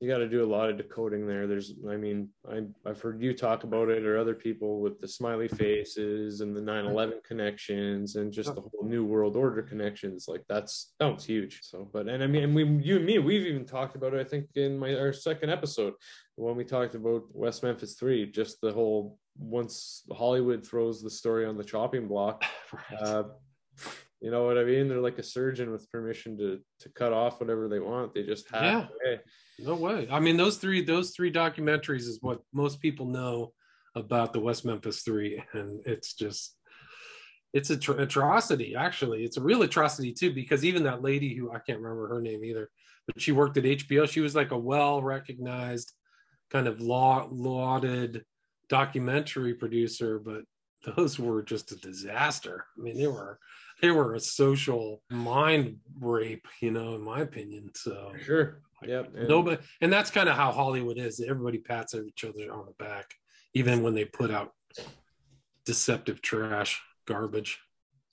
[0.02, 1.46] you got to do a lot of decoding there.
[1.46, 5.08] There's, I mean, I, I've heard you talk about it or other people with the
[5.08, 10.26] smiley faces and the 9 11 connections and just the whole New World Order connections.
[10.28, 11.60] Like, that's that was huge.
[11.62, 14.20] So, but, and I mean, and we, you and me, we've even talked about it,
[14.20, 15.94] I think, in my our second episode
[16.36, 21.46] when we talked about West Memphis 3, just the whole once Hollywood throws the story
[21.46, 22.44] on the chopping block,
[23.02, 23.24] uh,
[24.22, 24.88] you know what I mean?
[24.88, 28.14] They're like a surgeon with permission to to cut off whatever they want.
[28.14, 28.88] They just have Yeah.
[28.88, 29.20] away.
[29.60, 30.08] No way.
[30.12, 33.54] I mean, those three those three documentaries is what most people know
[33.96, 36.56] about the West Memphis Three, and it's just
[37.54, 38.76] it's a tr- atrocity.
[38.76, 42.22] Actually, it's a real atrocity too, because even that lady who I can't remember her
[42.22, 42.70] name either,
[43.08, 44.08] but she worked at HBO.
[44.08, 45.92] She was like a well recognized,
[46.52, 48.24] kind of law lauded
[48.70, 50.44] documentary producer, but
[50.96, 52.66] those were just a disaster.
[52.78, 53.38] I mean, they were
[53.82, 57.72] they were a social mind rape, you know, in my opinion.
[57.76, 58.62] So sure.
[58.84, 59.13] Yep.
[59.15, 61.20] And- Nobody, and that's kind of how Hollywood is.
[61.20, 63.13] Everybody pats each other on the back,
[63.54, 64.52] even when they put out
[65.65, 67.60] deceptive trash, garbage.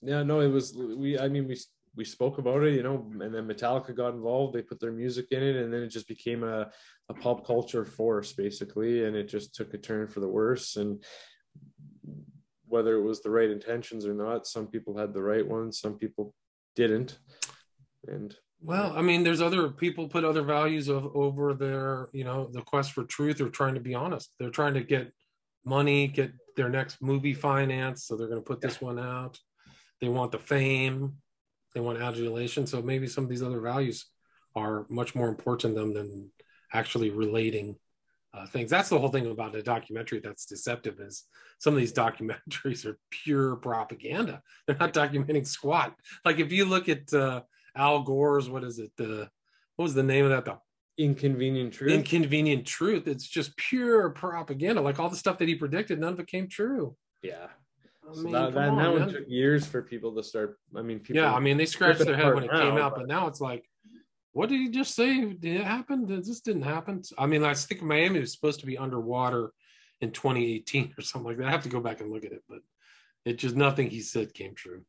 [0.03, 1.19] Yeah, no, it was we.
[1.19, 1.59] I mean, we
[1.97, 4.55] we spoke about it, you know, and then Metallica got involved.
[4.55, 6.71] They put their music in it, and then it just became a
[7.09, 10.77] a pop culture force basically, and it just took a turn for the worse.
[10.77, 11.03] And
[12.69, 15.95] whether it was the right intentions or not, some people had the right ones, some
[15.95, 16.35] people
[16.77, 17.19] didn't.
[18.07, 22.49] And Well, I mean, there's other people put other values of over their, you know,
[22.53, 24.31] the quest for truth or trying to be honest.
[24.39, 25.13] They're trying to get
[25.65, 29.39] money, get their next movie financed, so they're going to put this one out.
[30.01, 31.17] They want the fame,
[31.75, 32.67] they want adulation.
[32.67, 34.07] So maybe some of these other values
[34.55, 36.31] are much more important to them than
[36.73, 37.77] actually relating
[38.39, 38.71] uh, things.
[38.71, 41.25] That's the whole thing about a documentary that's deceptive is
[41.59, 44.43] some of these documentaries are pure propaganda.
[44.67, 45.95] They're not documenting squat.
[46.25, 47.43] Like if you look at uh,
[47.77, 48.93] Al Gore's, what is it?
[48.97, 49.29] The
[49.77, 50.45] what was the name of that?
[50.45, 50.59] The
[51.03, 51.93] inconvenient truth.
[51.93, 53.07] Inconvenient Truth.
[53.07, 54.81] It's just pure propaganda.
[54.81, 56.97] Like all the stuff that he predicted, none of it came true.
[57.23, 57.47] yeah.
[58.11, 60.59] I So that, that, on, that one took years for people to start.
[60.75, 61.21] I mean, people.
[61.23, 63.27] yeah, I mean, they scratched their head when it came now, out, but- but now
[63.27, 63.69] it's like,
[64.33, 65.25] what did he just say?
[65.25, 66.07] Did it happen?
[66.07, 67.03] This didn't happen.
[67.17, 69.53] I mean, I think Miami was supposed to be underwater
[70.01, 71.47] in 2018 or something like that.
[71.47, 72.61] I have to go back and look at it, but
[73.25, 74.83] it just nothing he said came true.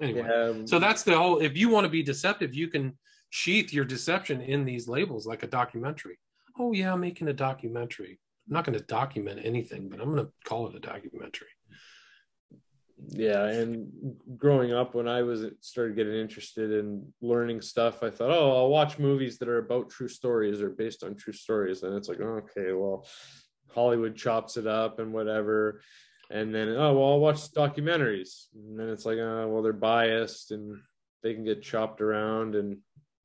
[0.00, 1.38] Anyway, yeah, um, so that's the whole.
[1.38, 2.98] If you want to be deceptive, you can
[3.30, 6.18] sheath your deception in these labels, like a documentary.
[6.58, 8.18] Oh yeah, I'm making a documentary.
[8.48, 11.48] I'm not going to document anything, but I'm going to call it a documentary.
[13.08, 13.90] Yeah and
[14.36, 18.68] growing up when i was started getting interested in learning stuff i thought oh i'll
[18.68, 22.20] watch movies that are about true stories or based on true stories and it's like
[22.20, 23.06] okay well
[23.74, 25.80] hollywood chops it up and whatever
[26.30, 30.50] and then oh well i'll watch documentaries and then it's like oh well they're biased
[30.50, 30.78] and
[31.22, 32.78] they can get chopped around and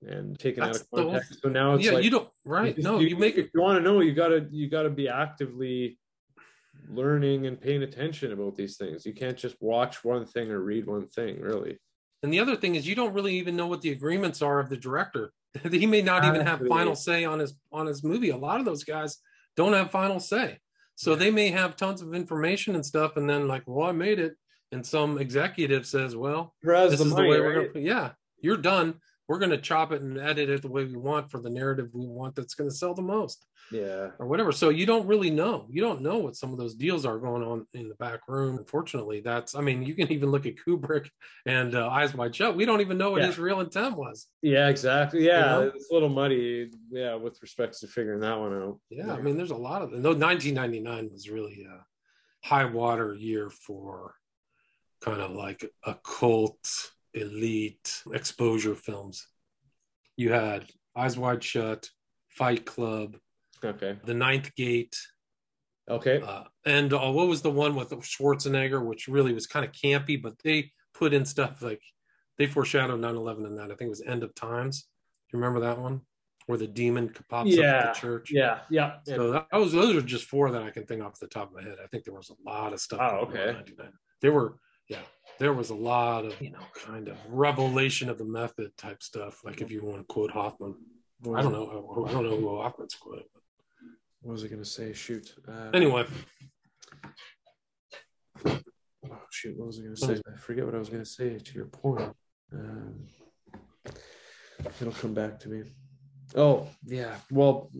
[0.05, 2.77] and taken That's out of context so now it's yeah, like you don't right.
[2.77, 3.49] No, you, you make it.
[3.53, 5.97] you want to know you gotta you gotta be actively
[6.89, 9.05] learning and paying attention about these things.
[9.05, 11.77] You can't just watch one thing or read one thing really.
[12.23, 14.69] And the other thing is, you don't really even know what the agreements are of
[14.69, 15.31] the director.
[15.71, 18.29] he may not even have final say on his on his movie.
[18.29, 19.17] A lot of those guys
[19.55, 20.59] don't have final say,
[20.95, 24.19] so they may have tons of information and stuff, and then like, well, I made
[24.19, 24.35] it,
[24.71, 26.55] and some executive says, well,
[26.89, 28.95] this the is money, the way we're going to yeah you're done
[29.27, 31.89] we're going to chop it and edit it the way we want for the narrative
[31.93, 33.45] we want that's going to sell the most.
[33.71, 34.11] Yeah.
[34.19, 34.53] Or whatever.
[34.53, 35.67] So you don't really know.
[35.69, 38.57] You don't know what some of those deals are going on in the back room.
[38.57, 41.09] Unfortunately that's i mean you can even look at kubrick
[41.45, 42.55] and uh, eyes wide shut.
[42.55, 43.27] We don't even know what Yeah.
[43.27, 44.27] his real intent was.
[44.41, 45.25] Yeah exactly.
[45.25, 45.71] Yeah know?
[45.75, 48.79] it's a little muddy yeah with respect to figuring that one out.
[48.89, 53.13] Yeah i mean there's a lot of them no 1999 was really a high water
[53.13, 54.15] year for
[55.01, 56.57] kind of like occult
[57.21, 59.27] elite exposure films.
[60.15, 61.89] You had eyes wide shut
[62.29, 63.17] fight club
[63.63, 63.97] okay.
[64.03, 64.95] The ninth gate
[65.89, 66.21] okay.
[66.21, 70.21] uh, and uh, what was the one with schwarzenegger which really was kind of campy
[70.21, 71.81] but they put in stuff like
[72.37, 73.65] they foreshadowed 9-11 in that.
[73.65, 74.81] I think it was end of times.
[74.81, 76.01] Do you remember that one?
[76.45, 78.31] Where the demon pops up Yeah, at the church?
[78.31, 78.59] Yeah.
[78.69, 78.97] Yeah.
[79.05, 81.55] So that was those are just four that I can think off the top of
[81.55, 81.77] my head.
[81.83, 82.99] I think there was a lot of stuff.
[83.01, 83.57] Oh, going on in okay.
[83.57, 83.91] 99.
[84.21, 84.99] There were yeah,
[85.39, 89.43] there was a lot of you know kind of revelation of the method type stuff.
[89.43, 90.75] Like if you want to quote Hoffman,
[91.23, 93.25] I don't know, I don't know who Hoffman's quoting.
[94.21, 94.93] What was I going to say?
[94.93, 95.33] Shoot.
[95.47, 96.05] Uh, Anyway,
[98.45, 98.59] oh,
[99.31, 99.57] shoot.
[99.57, 100.21] What was I going to say?
[100.33, 101.37] I forget what I was going to say.
[101.37, 102.11] To your point,
[102.51, 103.07] um,
[104.81, 105.63] it'll come back to me.
[106.35, 107.15] Oh yeah.
[107.31, 107.71] Well,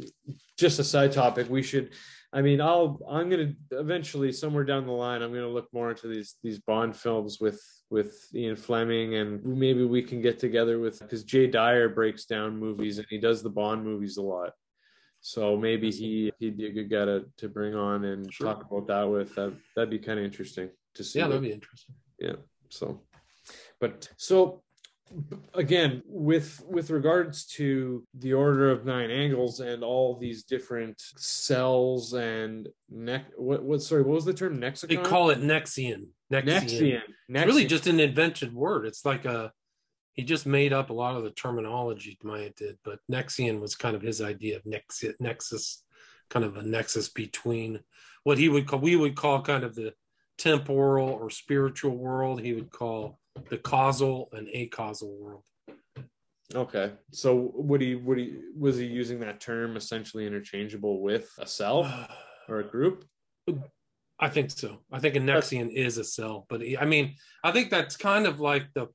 [0.58, 1.50] just a side topic.
[1.50, 1.92] We should.
[2.34, 3.00] I mean, I'll.
[3.10, 5.22] I'm gonna eventually somewhere down the line.
[5.22, 9.84] I'm gonna look more into these these Bond films with with Ian Fleming, and maybe
[9.84, 13.50] we can get together with because Jay Dyer breaks down movies and he does the
[13.50, 14.52] Bond movies a lot.
[15.22, 18.48] So maybe he he'd be a good guy to, to bring on and Sure.
[18.54, 19.36] talk about that with.
[19.36, 21.20] That that'd be kind of interesting to see.
[21.20, 21.96] yeah, that'd be interesting.
[22.20, 22.34] yeah
[22.70, 23.02] so
[23.80, 24.62] but so
[25.54, 32.14] again with with regards to the order of nine angles and all these different cells
[32.14, 36.08] and neck what what sorry what was the term They call it Nexion.
[36.32, 36.46] Nexion.
[36.46, 38.86] nexion It's really just an invented word.
[38.86, 39.52] It's like a
[40.14, 43.96] he just made up a lot of the terminology Myatt did, but Nexion was kind
[43.96, 45.84] of his idea of nexus, nexus,
[46.30, 47.80] kind of a nexus between
[48.24, 49.94] what he would call we would call kind of the
[50.38, 52.42] temporal or spiritual world.
[52.42, 55.44] He would call the causal and acausal world.
[56.56, 61.46] okay so would he would he was he using that term essentially interchangeable with a
[61.48, 62.08] cell
[62.50, 63.06] or a group
[64.20, 64.80] I think so.
[64.92, 68.26] I think a Nexion is a cell, but he- I mean, I think that's kind
[68.26, 68.88] of like the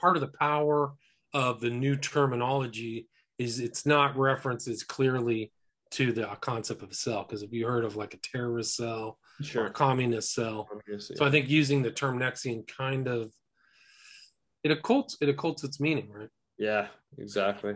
[0.00, 0.92] part of the power
[1.34, 5.52] of the new terminology is it's not referenced as clearly
[5.90, 7.24] to the concept of a cell.
[7.24, 9.18] Because if you heard of like a terrorist cell
[9.54, 11.16] or communist cell, Obviously.
[11.16, 13.32] so I think using the term Nexion kind of
[14.64, 16.28] it occults it occults its meaning, right?
[16.58, 17.74] Yeah, exactly.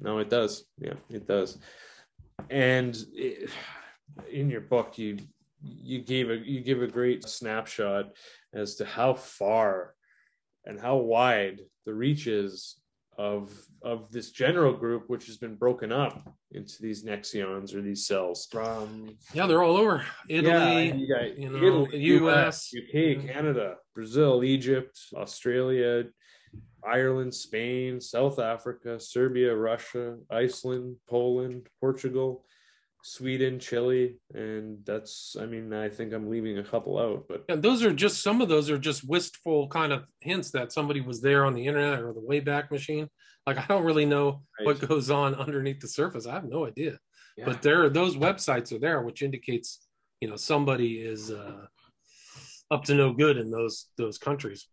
[0.00, 0.64] No, it does.
[0.78, 1.58] Yeah, it does.
[2.50, 3.50] And it,
[4.30, 5.18] in your book, you
[5.62, 8.12] you gave a you give a great snapshot
[8.52, 9.94] as to how far
[10.64, 12.76] and how wide the reach is
[13.18, 18.06] of of this general group, which has been broken up into these nexions or these
[18.06, 20.88] cells from Yeah, they're all over Italy.
[20.88, 23.32] yeah, you got you know, Italy, US, UK, yeah.
[23.32, 26.04] Canada, Brazil, Egypt, Australia,
[26.86, 32.44] Ireland, Spain, South Africa, Serbia, Russia, Iceland, Poland, Portugal,
[33.06, 37.62] Sweden, Chile, and that's I mean I think I'm leaving a couple out, but And
[37.62, 41.20] those are just some of those are just wistful kind of hints that somebody was
[41.20, 43.10] there on the internet or the Wayback Machine.
[43.46, 46.26] Like I don't really know what goes on underneath the surface.
[46.26, 46.98] I have no idea.
[47.36, 47.44] yeah.
[47.44, 49.86] But there, those websites are there, which indicates
[50.22, 51.66] you know somebody is uh,
[52.70, 54.66] up to no good in those those countries.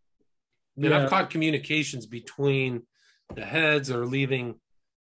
[0.77, 1.03] And Yeah.
[1.03, 2.83] I've caught communications between
[3.35, 4.60] the heads or leaving,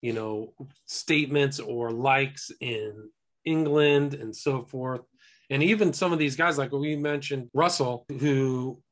[0.04, 0.52] you know,
[0.84, 3.08] statements or likes in
[3.46, 5.00] England and so forth.
[5.48, 8.82] And even some of these guys, like we mentioned, Russell, who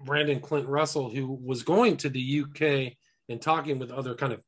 [0.00, 2.92] Brandon Clint Russell, who was going to the UK
[3.28, 4.40] and talking with other kind of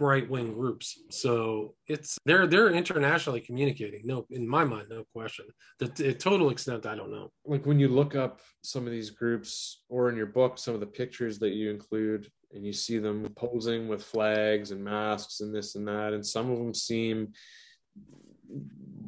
[0.00, 0.98] right wing groups.
[1.10, 4.02] So it's they're they're internationally communicating.
[4.04, 5.46] No, in my mind, no question.
[5.78, 7.30] The, the total extent, I don't know.
[7.44, 10.80] like when you look up some of these groups or in your book some of
[10.80, 15.54] the pictures that you include and you see them posing with flags and masks and
[15.54, 17.32] this and that and some of them seem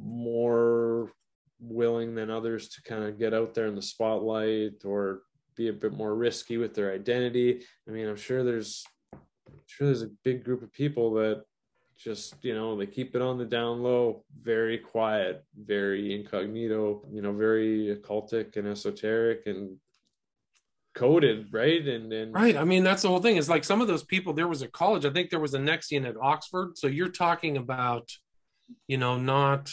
[0.02, 1.10] more
[1.58, 5.22] willing than others to kind of get out there in the spotlight or
[5.56, 7.62] be a bit more risky with their identity.
[7.88, 9.20] I mean i'm sure there's I'm
[9.66, 11.42] sure there's a big group of people that
[11.98, 17.20] just you know they keep it on the down low very quiet very incognito you
[17.20, 19.76] know very occultic and esoteric and
[21.00, 22.56] coded right and and Right.
[22.56, 23.36] I mean, that's the whole thing.
[23.36, 25.58] It's like some of those people, there was a college, I think there was a
[25.58, 26.68] Nexion at Oxford.
[26.76, 28.06] So you're talking about,
[28.86, 29.72] you know, not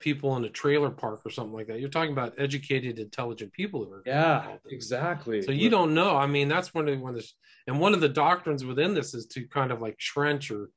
[0.00, 1.80] people in a trailer park or something like that.
[1.80, 4.74] You're talking about educated, intelligent people who are yeah involved in it.
[4.74, 6.16] exactly So you don't know.
[6.16, 7.28] I mean, that's one of one of the,
[7.66, 10.70] and one of the doctrines within this is to kind of like trench or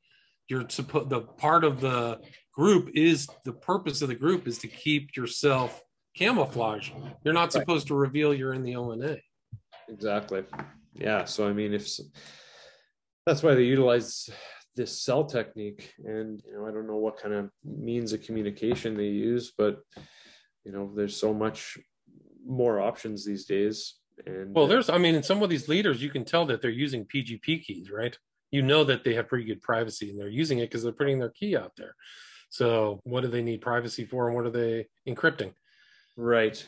[0.49, 2.19] you're supposed the part of the
[2.59, 5.81] group is the purpose of the group is to keep yourself
[6.17, 6.89] camouflage.
[7.23, 7.61] You're not Right.
[7.61, 9.17] supposed to reveal you're in the ONA.
[9.91, 10.43] Exactly
[10.93, 11.87] yeah so i mean if
[13.25, 14.29] that's why they utilize
[14.75, 18.95] this cell technique and you know i don't know what kind of means of communication
[18.95, 19.79] they use but
[20.63, 21.77] you know there's so much
[22.45, 26.01] more options these days and Well, uh, there's, I mean, in some of these leaders,
[26.01, 28.15] you can tell that they're using PGP keys, right?
[28.51, 31.19] You know that they have pretty good privacy and they're using it because they're putting
[31.19, 31.95] their key out there.
[32.49, 35.53] So, what do they need privacy for and what are they encrypting?
[36.17, 36.67] right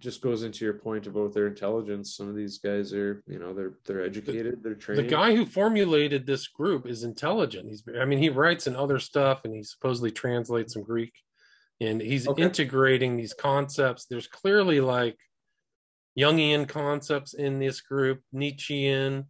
[0.00, 3.54] just goes into your point about their intelligence some of these guys are you know
[3.54, 7.68] they're they're educated they're trained The guy who formulated this group is intelligent.
[7.68, 11.14] He's, I mean, he writes in other stuff and he supposedly translates some Greek
[11.80, 12.42] and he's Okay.
[12.42, 14.06] integrating these concepts.
[14.06, 15.16] There's clearly like
[16.18, 19.26] Jungian concepts in this group, Nietzschean.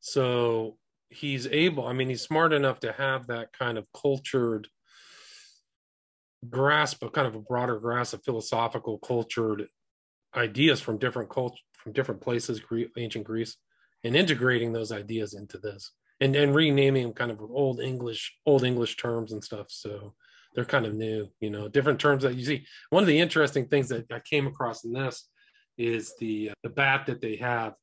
[0.00, 0.76] So
[1.08, 4.68] he's able, I mean, he's smart enough to have that kind of cultured
[6.48, 9.66] grasp, a kind of a broader grasp of philosophical, cultured
[10.36, 12.60] ideas from different culture, from different places,
[12.96, 13.56] ancient Greece,
[14.04, 18.64] and integrating those ideas into this and, and renaming them kind of old English, old
[18.64, 19.66] English terms and stuff.
[19.68, 20.14] So
[20.54, 22.66] they're kind of new, you know, different terms that you see.
[22.90, 25.28] One of the interesting things that I came across in this
[25.78, 27.74] is the uh, the bat that they have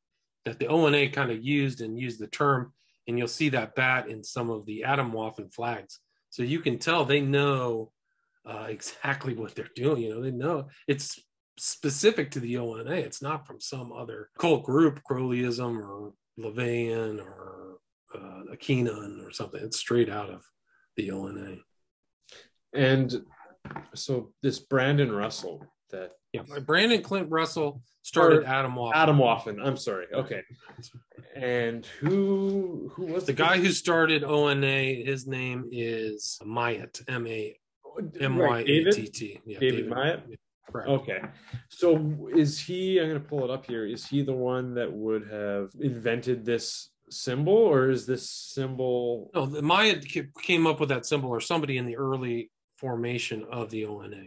[0.45, 2.73] that the ONA kind of used and used the term,
[3.07, 5.99] and you'll see that bat in some of the Atomwaffen flags.
[6.29, 7.91] So you can tell they know
[8.45, 10.03] uh, exactly what they're doing.
[10.03, 11.19] You know, they know it's
[11.57, 12.91] specific to the ONA.
[12.91, 17.79] It's not from some other cult group, Crowleyism or LaVeyan or
[18.15, 19.61] uh, Aquinan or something.
[19.63, 20.43] It's straight out of
[20.95, 21.57] the ONA.
[22.73, 23.25] And
[23.95, 28.93] so this Brandon Russell that yeah, Brandon Clint Russell started Adam Waffen.
[28.93, 29.55] Atomwaffen.
[29.55, 29.65] Atomwaffen.
[29.65, 30.07] I'm sorry.
[30.13, 30.41] Okay.
[31.35, 35.03] And who who was the, the guy who started ONA?
[35.05, 37.01] His name is Myatt.
[37.07, 37.57] M A
[38.19, 39.39] M Y A T T.
[39.45, 40.23] David, David Myatt.
[40.71, 40.89] Correct.
[40.89, 41.21] Okay.
[41.69, 43.85] So is he, I'm going to pull it up here.
[43.85, 49.31] Is he the one that would have invented this symbol or is this symbol?
[49.33, 50.05] No, the Myatt
[50.41, 54.25] came up with that symbol or somebody in the early formation of the ONA.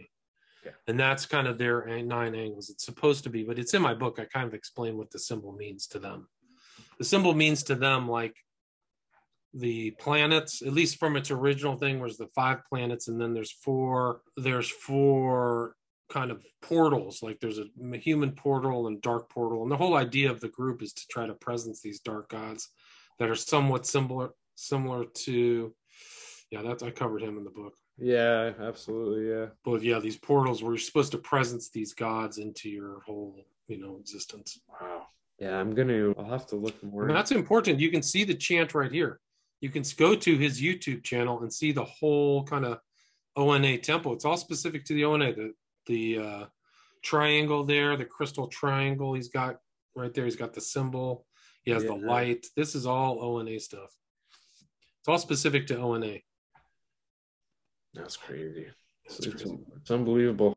[0.65, 0.75] Okay.
[0.87, 2.69] And that's kind of their nine angles.
[2.69, 4.19] It's supposed to be, but it's in my book.
[4.19, 6.27] I kind of explain what the symbol means to them.
[6.97, 8.35] The symbol means to them like
[9.53, 13.51] the planets, at least from its original thing, was the five planets, and then there's
[13.51, 14.21] four.
[14.37, 15.75] There's four
[16.11, 20.29] kind of portals like there's a human portal and dark portal and the whole idea
[20.29, 22.69] of the group is to try to presence these dark gods
[23.17, 25.73] that are somewhat similar similar to
[26.51, 27.73] yeah that's i covered him in the book.
[27.97, 29.47] Yeah absolutely yeah.
[29.63, 33.79] But yeah these portals where you're supposed to presence these gods into your whole you
[33.79, 34.59] know existence.
[34.67, 35.05] Wow.
[35.39, 37.79] Yeah i'm gonna i'll have to look more and that's important.
[37.79, 39.19] You can see the chant right here.
[39.61, 42.79] You can go to his youtube channel and see the whole kind of
[43.37, 44.13] ona temple.
[44.13, 45.53] It's all specific to the ona the
[45.87, 46.45] the uh,
[47.03, 49.57] triangle there, the crystal triangle he's got
[49.95, 50.25] right there.
[50.25, 51.25] He's got the symbol.
[51.63, 51.89] He has yeah.
[51.89, 52.45] the light.
[52.55, 53.89] This is all ONA stuff.
[54.99, 56.17] It's all specific to ONA.
[57.93, 58.67] That's crazy.
[59.05, 60.55] It's, it's, it's unbelievable.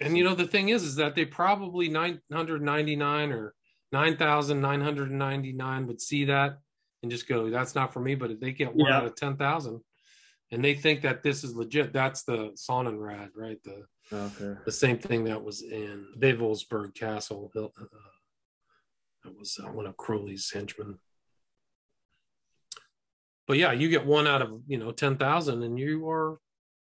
[0.00, 3.54] And you know the thing is, is that they probably 999 or
[3.92, 6.58] 9,999 would see that
[7.02, 8.96] and just go, "That's not for me." But if they get one yeah.
[8.96, 9.80] out of 10,000,
[10.52, 11.92] and they think that this is legit.
[11.92, 13.58] That's the Sonnenrad, right?
[13.64, 14.60] The okay.
[14.64, 17.50] the same thing that was in Wewelsburg Castle.
[17.56, 17.68] Uh,
[19.24, 20.98] that was uh, one of Crowley's henchmen.
[23.48, 26.38] But yeah, you get one out of you know ten thousand, and you are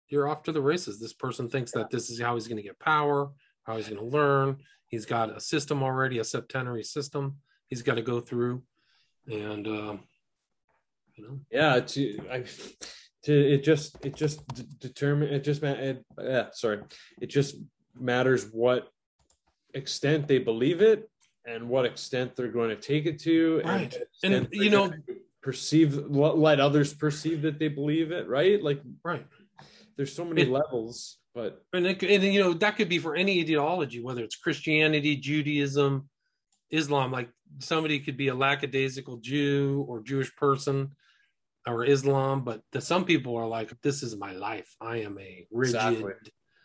[0.09, 0.99] you're off to the races.
[0.99, 3.32] This person thinks that this is how he's going to get power,
[3.64, 4.57] how he's going to learn.
[4.88, 7.38] He's got a system already, a septenary system.
[7.68, 8.61] He's got to go through,
[9.26, 9.95] and uh,
[11.16, 11.80] you know, yeah.
[11.80, 12.43] To I
[13.24, 16.82] to it just it just d- determine it just it, yeah sorry.
[17.21, 17.55] It just
[17.95, 18.89] matters what
[19.74, 21.09] extent they believe it
[21.45, 23.95] and what extent they're going to take it to right.
[24.24, 24.93] and, and you know
[25.41, 28.61] perceive let others perceive that they believe it right?
[28.61, 29.26] Like right.
[29.97, 33.15] there's so many it, levels but and, it, and you know that could be for
[33.15, 36.07] any ideology whether it's christianity judaism
[36.71, 40.91] islam like somebody could be a lackadaisical jew or jewish person
[41.68, 44.76] or Islam, but the, some people are like, this is my life.
[44.82, 46.14] I am a rigid, exactly.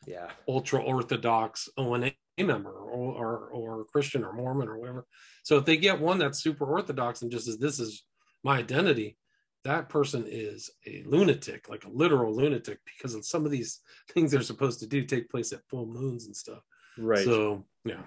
[0.07, 5.07] yeah, ultra orthodox ONA member or, or, or Christian or Mormon or whatever.
[5.45, 8.05] So if they get one that's super orthodox and just says, this is
[8.43, 9.17] my identity,
[9.65, 13.81] that person is a lunatic, like a literal lunatic, because of some of these
[14.11, 16.63] things they're supposed to do take place at full moons and stuff.
[16.97, 17.25] Right.
[17.25, 18.03] So yeah.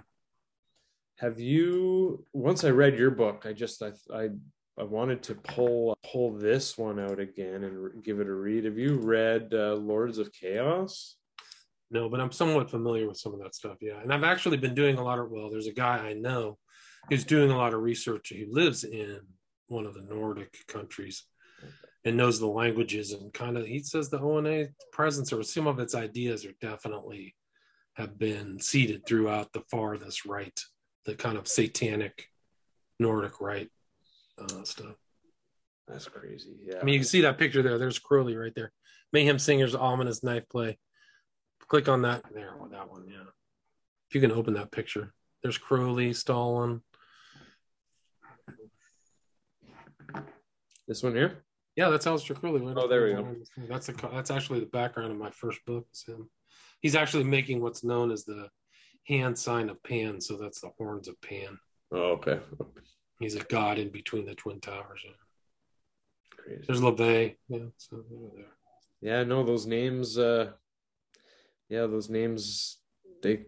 [1.20, 2.26] Have you?
[2.34, 4.30] Once I read your book, I just I I
[4.80, 8.66] I wanted to pull pull this one out again and re- give it a read.
[8.66, 11.18] Have you read uh, Lords of Chaos?
[11.90, 13.78] No, but I'm somewhat familiar with some of that stuff.
[13.82, 15.30] Yeah, and I've actually been doing a lot of.
[15.30, 16.58] Well, there's a guy I know
[17.10, 18.30] who's doing a lot of research.
[18.30, 19.20] He lives in
[19.68, 21.26] one of the Nordic countries
[22.06, 23.66] and knows the languages and kind of.
[23.66, 27.36] He says the ONA presence or some of its ideas are definitely
[27.96, 30.58] have been seeded throughout the farthest right,
[31.06, 32.28] the kind of satanic
[33.00, 33.70] Nordic right
[34.40, 34.96] uh, stuff.
[35.88, 36.56] That's crazy.
[36.64, 36.80] Yeah.
[36.82, 37.78] I mean, you can see that picture there.
[37.78, 38.72] There's Crowley right there.
[39.14, 40.78] Mayhem Singers, ominous knife play.
[41.68, 42.54] Click on that there.
[42.60, 43.06] Oh, that one.
[43.08, 43.24] Yeah.
[44.10, 46.82] If you can open that picture, there's Crowley, Stalin.
[50.88, 51.44] This one here.
[51.76, 52.62] Yeah, that's Aleister Crowley.
[52.76, 53.36] Oh, there we go.
[53.70, 55.88] That's a, that's actually the background of my first book.
[55.94, 56.30] Is him.
[56.82, 58.50] He's actually making what's known as the
[59.08, 61.58] hand sign of Pan, so that's the horns of Pan.
[61.94, 62.40] Oh, okay.
[63.22, 65.02] He's a god in between the twin towers.
[65.06, 65.12] Yeah.
[66.38, 66.64] Crazy.
[66.68, 67.36] There's LaVey.
[67.50, 68.04] Yeah, so
[68.36, 68.46] there.
[69.02, 70.18] Yeah, no, those names.
[70.18, 70.52] uh
[71.70, 72.80] Yeah, those names.
[73.22, 73.46] They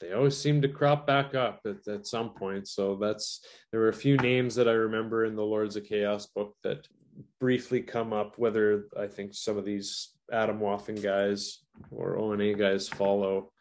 [0.00, 2.68] they always seem to crop back up at, at some point.
[2.68, 6.26] So that's there were a few names that I remember in the Lords of Chaos
[6.26, 6.86] book that
[7.40, 8.38] briefly come up.
[8.38, 11.58] Whether I think some of these Adam Waffen guys
[11.90, 13.52] or ONA guys follow.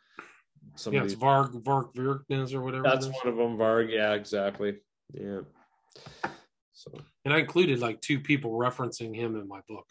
[0.76, 1.16] Some Yeah, of it's.
[1.16, 2.84] Varg Varg Vikernes or whatever.
[2.84, 3.58] That's one of them.
[3.58, 3.92] Varg.
[3.92, 4.78] Yeah, exactly.
[5.14, 5.42] Yeah.
[6.74, 6.92] So
[7.26, 9.86] And I included like two people referencing him in my book.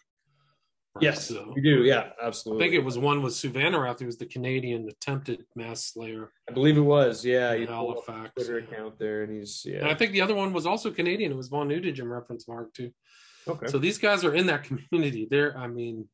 [0.95, 1.85] Right, yes, so- we do.
[1.85, 2.65] Yeah, absolutely.
[2.65, 6.53] I think it was one was Souvannarath, who was the Canadian attempted mass slayer I
[6.53, 7.25] believe it was.
[7.25, 8.35] Yeah, you pulled up the Halifax.
[8.35, 8.65] Twitter yeah.
[8.65, 9.81] account there, and he's yeah.
[9.81, 11.31] And I think the other one was also Canadian.
[11.31, 12.91] It was Von Neutegem reference Mark too.
[13.47, 13.67] okay.
[13.67, 15.29] So these guys are in that community.
[15.31, 16.09] They're, I mean,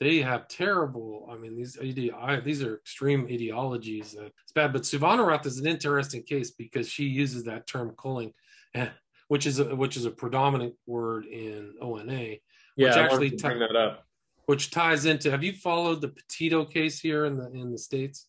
[0.00, 1.28] they have terrible.
[1.30, 4.12] I mean, these these are extreme ideologies.
[4.12, 4.72] That it's bad.
[4.72, 8.32] But Souvannarath is an interesting case because she uses that term culling,
[8.74, 8.88] eh,
[9.28, 12.38] which is a, which is a predominant word in ONA, yeah,
[12.76, 14.04] which actually bring that up.
[14.46, 15.30] which ties into.
[15.30, 18.26] Have you followed the Petito case here in the in the states,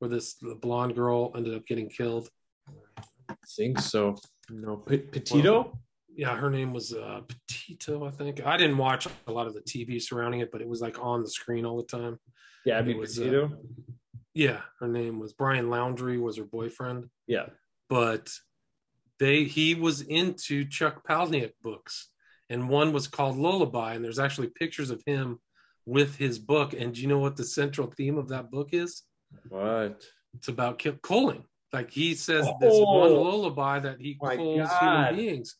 [0.00, 2.28] where this the blonde girl ended up getting killed?
[3.28, 4.16] I think so.
[4.50, 5.78] No, P- Petito.
[6.16, 8.44] Yeah, her name was uh, Petito, I think.
[8.46, 11.22] I didn't watch a lot of the TV surrounding it, but it was like on
[11.22, 12.18] the screen all the time.
[12.64, 13.50] yeah, it was, Petito.
[14.34, 17.46] Yeah, her name was Brian Laundrie was her boyfriend, yeah.
[17.88, 18.30] but
[19.20, 22.10] they he was into Chuck Palahniuk books,
[22.50, 25.38] and one was called Lullaby, and there's actually pictures of him
[25.86, 26.72] with his book.
[26.72, 29.02] And do you know what the central theme of that book is?
[29.48, 30.02] What?
[30.34, 31.44] It's about ki- culling.
[31.72, 33.22] Like he says this one Oh.
[33.22, 34.38] lullaby that he God.
[34.38, 35.56] human beings.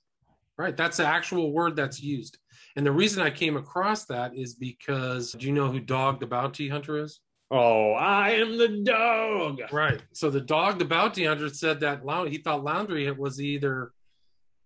[0.57, 0.77] Right.
[0.77, 2.39] That's the actual word that's used.
[2.77, 6.27] And the reason I came across that is because do you know who Dog the
[6.27, 7.21] Bounty Hunter is?
[7.51, 9.61] Oh, I am the dog.
[9.71, 10.03] Right.
[10.13, 13.93] So the dog the bounty hunter said that he thought Laundrie was either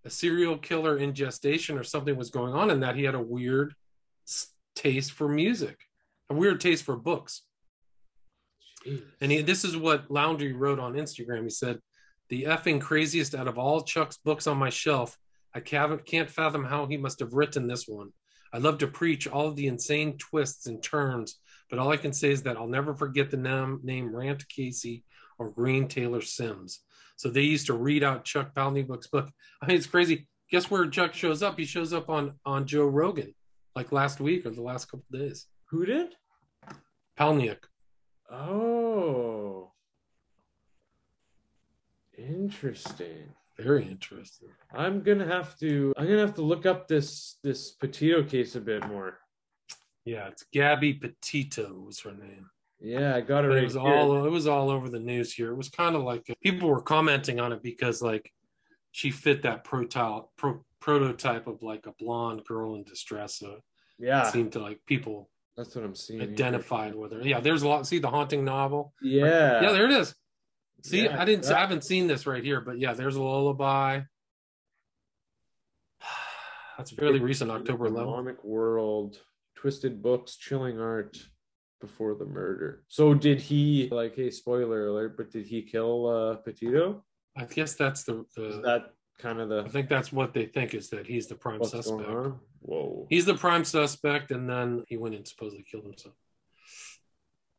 [0.04, 3.20] a serial killer in gestation or something was going on, and that he had a
[3.20, 3.74] weird
[4.74, 5.76] taste for music,
[6.30, 7.42] a weird taste for books.
[9.20, 11.42] And he, this is what Laundrie wrote on Instagram.
[11.42, 11.80] He said,
[12.30, 15.18] "The effing craziest out of all Chuck's books on my shelf.
[15.54, 18.10] I can't, can't fathom how he must have written this one.
[18.52, 21.38] I love to preach all of the insane twists and turns,
[21.68, 25.04] but all I can say is that I'll never forget the name, name Rant Casey
[25.38, 26.80] or Green Taylor Simms.
[27.16, 29.30] So they used to read out Chuck Palahniuk's book.
[29.60, 30.28] I mean, it's crazy.
[30.50, 31.58] Guess where Chuck shows up?
[31.58, 33.34] He shows up on on Joe Rogan,
[33.74, 35.46] like last week or the last couple of days.
[35.66, 36.14] Who did?
[37.18, 37.58] Palahniuk.
[38.30, 39.72] Oh,
[42.16, 43.34] interesting.
[43.58, 44.48] Very interesting.
[44.72, 45.92] I'm gonna have to.
[45.96, 49.18] I'm gonna have to look up this this Petito case a bit more.
[50.04, 52.48] Yeah, it's Gabby Petito was her name.
[52.80, 53.82] Yeah, I got it But right it was here.
[53.82, 55.50] all it was all over the news here.
[55.50, 58.32] It was kind of like people were commenting on it because like
[58.92, 63.34] she fit that prototype pro, prototype of like a blonde girl in distress.
[63.40, 63.62] So it
[63.98, 66.20] yeah, seemed to like people that's what I'm seeing.
[66.20, 66.30] here.
[66.30, 67.20] identified with her.
[67.20, 67.84] Yeah, there's a lot.
[67.88, 68.94] See the haunting novel.
[69.02, 70.14] Yeah, Yeah, there it is.
[70.82, 71.44] See, Yeah, I didn't.
[71.44, 74.02] that- I haven't seen this right here, but yeah, there's a lullaby.
[76.78, 77.96] That's fairly recent, October 11th.
[77.96, 79.18] Demonic World,
[79.56, 81.18] Twisted Books, Chilling Art,
[81.80, 82.84] Before the Murder.
[82.88, 84.14] So did he like?
[84.14, 85.16] Hey, spoiler alert!
[85.16, 87.04] But did he kill uh, Petito?
[87.36, 88.24] I guess that's the.
[88.36, 89.62] Is that kind of the.
[89.64, 92.08] I think that's what they think is that he's the prime suspect.
[92.60, 93.06] Whoa!
[93.10, 96.14] He's the prime suspect, and then he went and supposedly killed himself.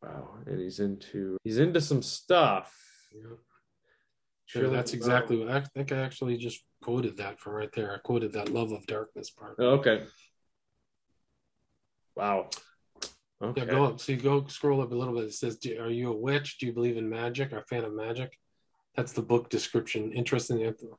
[0.02, 2.74] Wow, and he's into he's into some stuff.
[4.50, 5.92] Sure, that's exactly what I think.
[5.92, 7.94] I actually just quoted that from right there.
[7.94, 9.56] I quoted that love of darkness part.
[9.60, 10.02] Okay.
[12.16, 12.50] Wow.
[13.40, 13.60] Okay.
[13.60, 14.00] Yeah, go up.
[14.00, 15.24] So you go scroll up a little bit.
[15.24, 16.58] It says, Do, "Are you a witch?
[16.58, 17.52] Do you believe in magic?
[17.52, 18.36] Are a fan of magic?"
[18.96, 20.12] That's the book description.
[20.12, 20.58] Interesting.
[20.58, 20.96] The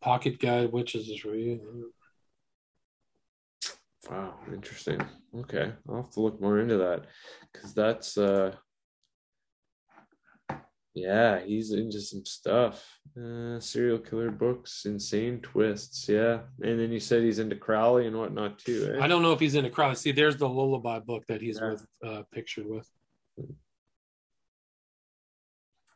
[0.00, 1.92] pocket guide, witches is for you.
[4.08, 5.04] Wow, interesting.
[5.36, 7.06] Okay, I'll have to look more into that
[7.52, 8.54] because that's uh,
[10.94, 12.84] yeah, he's into some stuff.
[13.16, 16.08] Uh, serial killer books, insane twists.
[16.08, 18.96] Yeah, and then you said he's into Crowley and whatnot too.
[19.00, 19.96] I don't know if he's in a crowd.
[19.98, 21.70] See, there's the lullaby book that he's Yeah.
[21.72, 22.88] with, uh, pictured with.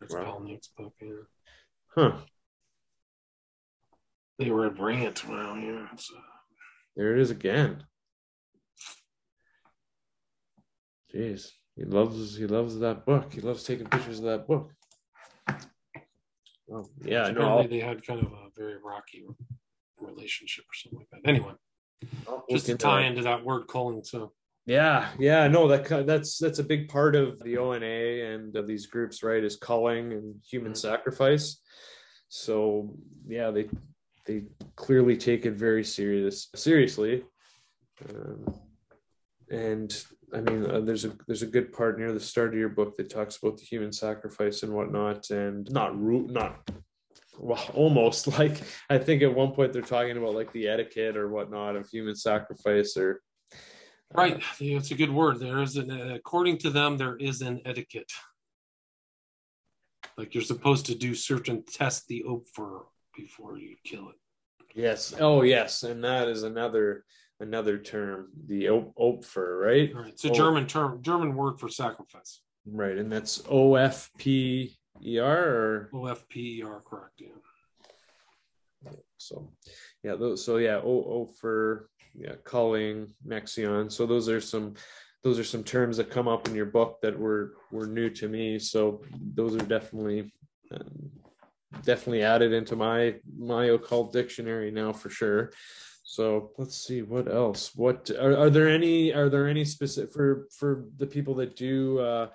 [0.01, 0.25] That's Wow.
[0.41, 0.95] Palahniuk's book.
[1.01, 1.09] Yeah.
[1.95, 2.21] Huh?
[4.39, 5.27] They were at Rant.
[5.29, 5.87] Wow, yeah.
[5.93, 6.21] Uh,
[6.97, 7.85] There it is again.
[11.15, 13.33] Jeez, he loves he loves that book.
[13.33, 14.73] He loves taking pictures of that book.
[16.73, 19.25] Oh yeah, no, apparently I'll, they had kind of a very rocky
[20.01, 21.29] relationship or something like that.
[21.29, 21.53] Anyway,
[22.27, 23.09] I'll just to tie that.
[23.09, 24.03] into that word culling.
[24.03, 24.33] So
[24.67, 28.87] Yeah, yeah, no, that that's that's a big part of the ONA and of these
[28.87, 29.45] groups, right?
[29.45, 30.89] Is culling and human mm-hmm.
[30.89, 31.61] sacrifice.
[32.29, 32.97] So
[33.29, 33.69] yeah, they
[34.27, 34.45] they
[34.77, 37.25] clearly take it very serious seriously.
[38.09, 38.55] Um,
[39.51, 40.05] and
[40.35, 42.97] I mean, uh, there's a there's a good part near the start of your book
[42.97, 46.69] that talks about the human sacrifice and whatnot, and not root not
[47.39, 51.29] well, almost like I think at one point they're talking about like the etiquette or
[51.29, 53.21] whatnot of human sacrifice or
[54.15, 54.41] Right.
[54.61, 55.41] It's a good word.
[55.41, 58.13] There is an, according to them, there is an etiquette.
[60.17, 62.85] Like you're supposed to do certain test the Opfer
[63.17, 64.17] before you kill it.
[64.73, 65.15] Yes.
[65.19, 65.83] Oh, yes.
[65.83, 67.05] And that is another
[67.45, 69.95] another term, the Opfer, right?
[69.95, 70.09] Right.
[70.09, 72.41] It's a German term, German word for sacrifice.
[72.67, 77.21] Right, and that's O F P E R or O F P E R, correct?
[77.21, 78.91] Yeah.
[79.19, 79.51] So,
[80.03, 80.45] yeah, those.
[80.45, 83.93] So yeah, O O for yeah, culling, Nexion.
[83.93, 84.75] So those are some
[85.23, 88.29] those are some terms that come up in your book that were were new to
[88.29, 88.59] me.
[88.59, 89.03] So
[89.35, 90.33] those are definitely
[90.73, 91.11] um,
[91.83, 95.53] definitely added into my my occult dictionary now for sure.
[96.15, 97.75] So let's see what else.
[97.75, 101.99] What are, are there any are there any specific for for the people that do
[101.99, 102.29] uh,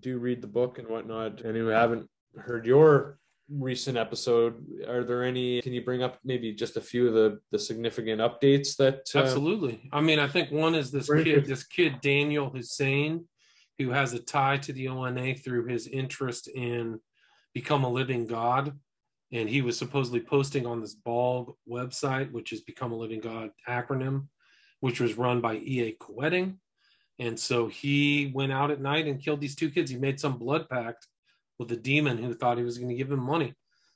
[0.00, 3.18] do read the book and whatnot and who haven't heard your
[3.48, 4.54] recent episode
[4.88, 8.20] are there any can you bring up maybe just a few of the the significant
[8.20, 9.88] updates that uh, absolutely.
[9.92, 13.26] I mean i think one is this kid this kid Danyal Hussein
[13.78, 16.98] who has a tie to the ona through his interest in
[17.52, 18.72] become a living god
[19.32, 23.50] and he was supposedly posting on this BALG website which has become a living god
[23.68, 24.26] acronym
[24.80, 26.56] which was run by ea Koetting.
[27.18, 30.38] and so he went out at night and killed these two kids he made some
[30.38, 31.06] blood pact
[31.62, 33.54] with a demon who thought he was going to give him money.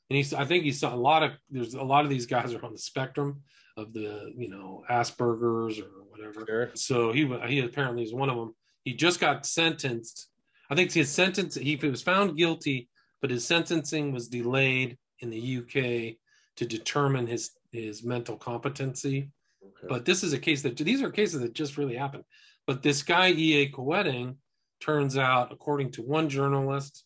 [0.09, 2.55] And he's, I think he saw a lot of, there's a lot of these guys
[2.55, 3.43] are on the spectrum
[3.76, 6.45] of the, you know, Asperger's or whatever.
[6.47, 6.70] Sure.
[6.74, 8.55] So he, he apparently is one of them.
[8.84, 10.28] He just got sentenced.
[10.70, 12.89] I think his sentence, he was found guilty,
[13.20, 16.17] but his sentencing was delayed in the UK
[16.57, 19.31] to determine his, his mental competency.
[19.62, 19.87] Okay.
[19.89, 22.25] But this is a case that these are cases that just really happened.
[22.67, 23.71] But this guy, E.A.
[23.71, 24.37] Koetting,
[24.81, 27.05] turns out, according to one journalist,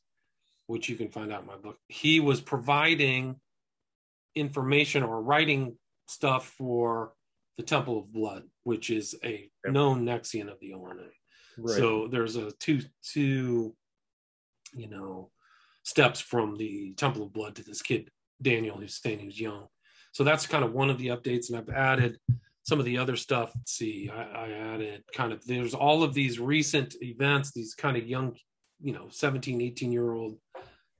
[0.67, 3.37] which you can find out in my book, he was providing
[4.35, 7.13] information or writing stuff for
[7.57, 9.73] the Temple of Blood, which is a yep.
[9.73, 11.03] known Nexion of the ONA.
[11.59, 11.77] Right.
[11.77, 13.75] So there's a two two,
[14.75, 15.31] you know,
[15.83, 18.11] steps from the Temple of Blood to this kid
[18.43, 19.67] Daniel who's saying he's young.
[20.13, 22.19] So that's kind of one of the updates, and I've added
[22.63, 23.53] some of the other stuff.
[23.55, 27.97] Let's see, I, I added kind of there's all of these recent events, these kind
[27.97, 28.37] of young,
[28.81, 30.39] you know, 17, 18 year old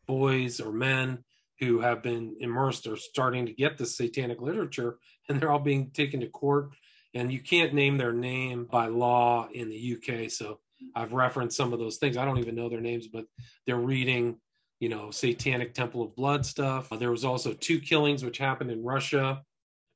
[0.07, 1.19] boys or men
[1.61, 5.91] who have been immersed or starting to get this satanic literature and they're all being
[5.91, 6.71] taken to court
[7.15, 10.59] and you can't name their name by law in the UK so
[10.97, 13.27] I've referenced some of those things I don't even know their names but
[13.67, 14.39] they're reading
[14.81, 18.83] you know satanic temple of blood stuff there was also two killings which happened in
[18.83, 19.43] Russia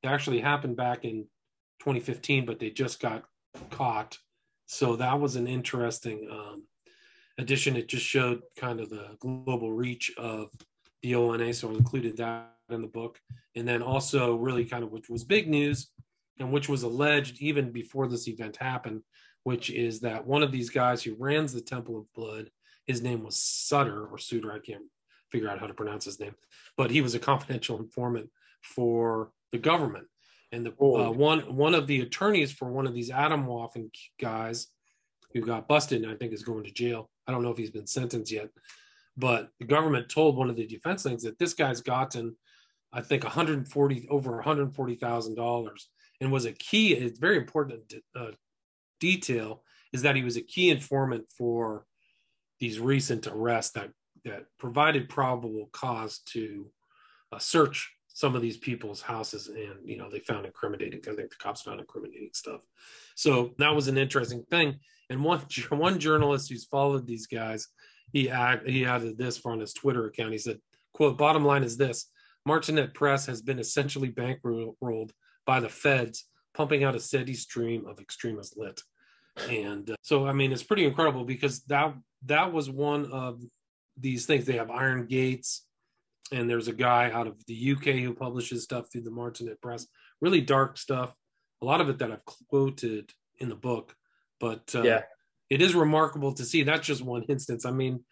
[0.02, 1.26] they actually happened back in
[1.80, 3.24] 2015 but they just got
[3.70, 4.16] caught
[4.66, 6.64] so that was an interesting um,
[7.38, 10.50] addition, it just showed kind of the global reach of
[11.02, 11.52] the ONA.
[11.52, 13.18] So I included that in the book.
[13.56, 15.90] And then also, really kind of which was big news
[16.38, 19.02] and which was alleged even before this event happened,
[19.44, 22.50] which is that one of these guys who runs the Temple of Blood,
[22.86, 24.84] his name was Sutter or Suter, I can't
[25.30, 26.34] figure out how to pronounce his name,
[26.76, 28.30] but he was a confidential informant
[28.62, 30.06] for the government.
[30.52, 34.68] And the uh, one one of the attorneys for one of these Atomwaffen guys
[35.32, 37.70] who got busted and I think is going to jail I don't know if he's
[37.70, 38.50] been sentenced yet,
[39.16, 42.36] but the government told one of the defense things that this guy's gotten,
[42.92, 45.88] I think, 140 over 140 thousand dollars,
[46.20, 46.94] and was a key.
[46.94, 48.32] It's very important uh,
[49.00, 49.62] detail
[49.92, 51.86] is that he was a key informant for
[52.64, 53.90] these recent arrests that
[54.24, 56.66] that provided probable cause to
[57.32, 61.30] uh, search some of these people's houses and you know they found incriminating i think
[61.30, 62.60] the cops found incriminating stuff
[63.16, 64.78] so that was an interesting thing
[65.10, 65.40] and one
[65.70, 67.68] one journalist who's followed these guys,
[68.12, 70.32] he add, he added this on his Twitter account.
[70.32, 70.60] He said,
[70.92, 72.10] "quote Bottom line is this:
[72.46, 75.10] Martinet Press has been essentially bankrolled
[75.46, 78.80] by the feds, pumping out a steady stream of extremist lit."
[79.50, 81.94] And uh, so, I mean, it's pretty incredible because that
[82.26, 83.42] that was one of
[83.98, 84.44] these things.
[84.44, 85.66] They have Iron Gates,
[86.32, 89.86] and there's a guy out of the UK who publishes stuff through the Martinet Press.
[90.20, 91.14] Really dark stuff.
[91.62, 93.94] A lot of it that I've quoted in the book
[94.44, 95.02] but uh, yeah,
[95.48, 96.62] it is remarkable to see.
[96.62, 97.64] That's just one instance.
[97.64, 98.04] I mean,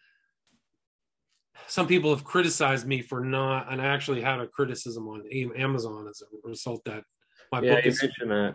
[1.66, 5.24] some people have criticized me for not, and I actually had a criticism on
[5.56, 7.04] Amazon as a result that
[7.50, 8.54] my yeah, book is that.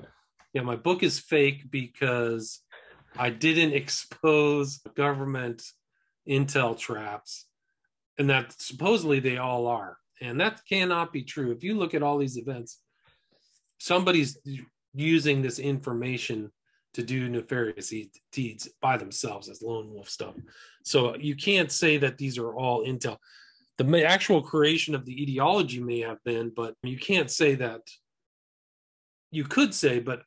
[0.54, 2.62] Yeah, my book is fake because
[3.18, 5.64] I didn't expose government
[6.28, 7.46] intel traps,
[8.18, 9.98] and that supposedly they all are.
[10.20, 11.52] And that cannot be true.
[11.52, 12.82] If you look at all these events,
[13.78, 14.40] somebody's
[14.94, 16.52] using this information
[16.96, 17.94] to do nefarious
[18.32, 20.34] deeds by themselves as lone wolf stuff.
[20.84, 23.18] So you can't say that these are all intel.
[23.78, 27.82] The actual creation of the ideology may have been, but you can't say that.
[29.30, 30.24] You could say, but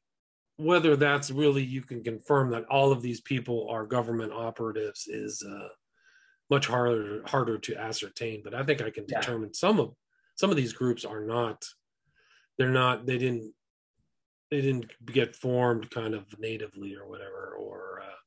[0.60, 5.42] whether that's really you can confirm that all of these people are government operatives is
[5.42, 5.68] uh,
[6.50, 8.42] much harder harder to ascertain.
[8.44, 9.20] But I think I can yeah.
[9.20, 9.94] determine some of
[10.34, 11.64] some of these groups are not.
[12.58, 13.06] They're not.
[13.06, 13.54] They didn't.
[14.50, 18.20] They didn't get formed kind of natively or whatever, or uh,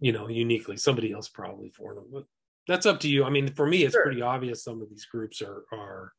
[0.00, 0.76] you know, uniquely.
[0.76, 2.08] Somebody else probably formed them.
[2.12, 2.24] But
[2.68, 3.24] that's up to you.
[3.24, 4.04] I mean, for me, it's sure.
[4.04, 4.64] pretty obvious.
[4.64, 6.12] Some of these groups are are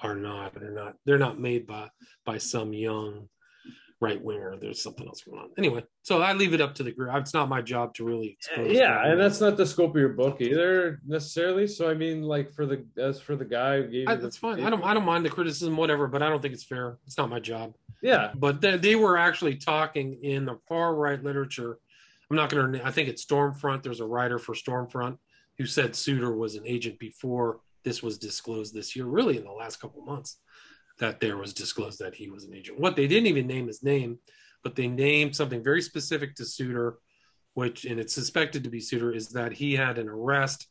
[0.00, 0.54] are not.
[0.54, 0.94] They're not.
[1.06, 1.88] They're not made by
[2.24, 3.28] by some young
[4.00, 4.56] right winger.
[4.56, 5.50] There's something else going on.
[5.58, 7.14] Anyway, so I leave it up to the group.
[7.16, 8.72] It's not my job to really expose.
[8.72, 11.66] Yeah, and that's not the scope of your book either necessarily.
[11.66, 14.62] So I mean, like for the as for the guy, I, that's fine.
[14.62, 16.98] I don't I don't mind the criticism, whatever, but I don't think it's fair.
[17.06, 17.74] It's not my job.
[18.02, 21.78] Yeah, but they, they were actually talking in the far right literature.
[22.30, 22.86] I'm not going to.
[22.86, 23.82] I think it's Stormfront.
[23.82, 25.18] There's a writer for Stormfront
[25.58, 29.50] who said Suitor was an agent before this was disclosed this year, really in the
[29.50, 30.38] last couple months
[31.00, 32.78] that there was disclosed that he was an agent.
[32.78, 34.18] What they didn't even name his name,
[34.62, 36.98] but they named something very specific to Suitor,
[37.54, 40.68] which and it's suspected to be Suitor, is that he had an arrest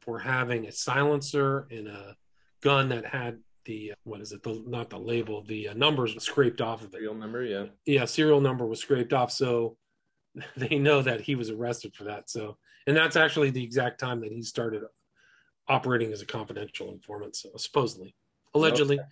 [0.00, 2.16] for having a silencer and a
[2.60, 4.42] gun that had the what is it?
[4.42, 6.92] The, not the label, the uh, numbers scraped off of it.
[6.92, 9.30] Serial number, yeah, yeah, serial number was scraped off.
[9.30, 9.76] So
[10.56, 12.28] they know that he was arrested for that.
[12.30, 14.82] So, and that's actually the exact time that he started
[15.68, 17.36] operating as a confidential informant.
[17.36, 18.16] So supposedly,
[18.54, 18.98] allegedly.
[18.98, 19.08] Okay.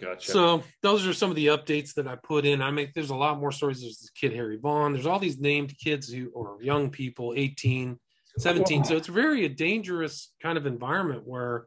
[0.00, 0.32] Gotcha.
[0.32, 2.60] So those are some of the updates that I put in.
[2.60, 3.80] I make there's a lot more stories.
[3.80, 4.92] There's this kid Harry Vaughan.
[4.92, 7.98] There's all these named kids who or young people, 18,
[8.38, 8.84] 17.
[8.84, 11.66] So it's very a dangerous kind of environment where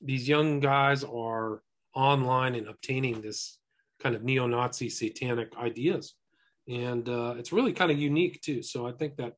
[0.00, 1.62] these young guys are
[1.94, 3.58] online and obtaining this
[4.00, 6.14] kind of neo-Nazi satanic ideas.
[6.68, 8.62] And uh, it's really kind of unique too.
[8.62, 9.34] So I think that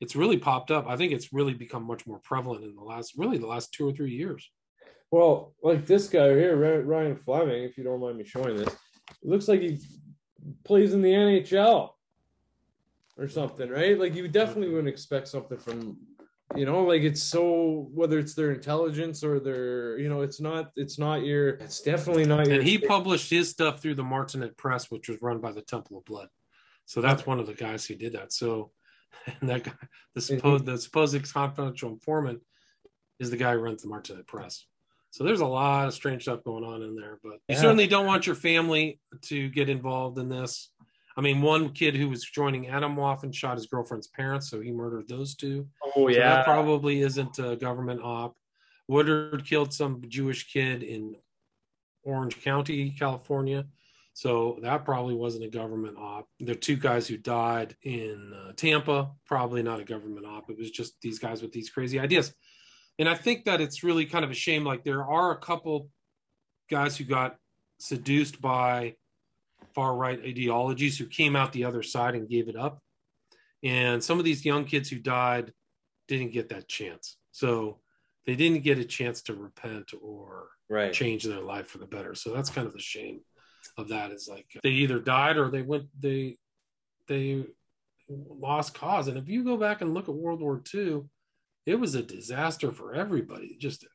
[0.00, 0.86] it's really popped up.
[0.88, 3.88] I think it's really become much more prevalent in the last, really the last two
[3.88, 4.48] or three years.
[5.10, 9.28] Well, like this guy here, Ryan Fleming, if you don't mind me showing this, it
[9.28, 9.78] looks like he
[10.64, 11.90] plays in the NHL
[13.18, 13.98] or something, right?
[13.98, 15.98] Like you definitely wouldn't expect something from,
[16.54, 20.70] you know, like it's so whether it's their intelligence or their, you know, it's not,
[20.76, 22.56] it's not your, it's definitely not your.
[22.56, 25.98] And he published his stuff through the Martinet Press, which was run by the Temple
[25.98, 26.28] of Blood.
[26.86, 28.32] So that's one of the guys who did that.
[28.32, 28.70] So
[29.40, 29.72] and that guy,
[30.14, 32.40] the supposed, the supposed confidential informant,
[33.18, 34.66] is the guy who runs the Martinet Press.
[35.10, 38.06] So there's a lot of strange stuff going on in there, but you certainly don't
[38.06, 40.70] want your family to get involved in this.
[41.16, 45.08] I mean, one kid who was joining Atomwaffen shot his girlfriend's parents, so he murdered
[45.08, 45.66] those two.
[45.96, 48.36] Oh yeah, so that probably isn't a government op.
[48.86, 51.16] Woodward killed some Jewish kid in
[52.04, 53.66] Orange County, California,
[54.12, 56.28] so that probably wasn't a government op.
[56.38, 60.48] The two guys who died in uh, Tampa, probably not a government op.
[60.50, 62.32] It was just these guys with these crazy ideas
[63.00, 64.62] and I think that it's really kind of a shame.
[64.62, 65.88] Like there are a couple
[66.70, 67.36] guys who got
[67.78, 68.94] seduced by
[69.74, 72.78] far right ideologies who came out the other side and gave it up.
[73.64, 75.54] And some of these young kids who died
[76.08, 77.16] didn't get that chance.
[77.32, 77.78] So
[78.26, 80.92] they didn't get a chance to repent or right.
[80.92, 82.14] change their life for the better.
[82.14, 83.20] So that's kind of the shame
[83.78, 86.36] of that is like they either died or they went they
[87.08, 87.46] they
[88.10, 89.08] lost cause.
[89.08, 91.04] And if you go back and look at World War II,
[91.66, 93.56] it was a disaster for everybody.
[93.58, 93.86] Just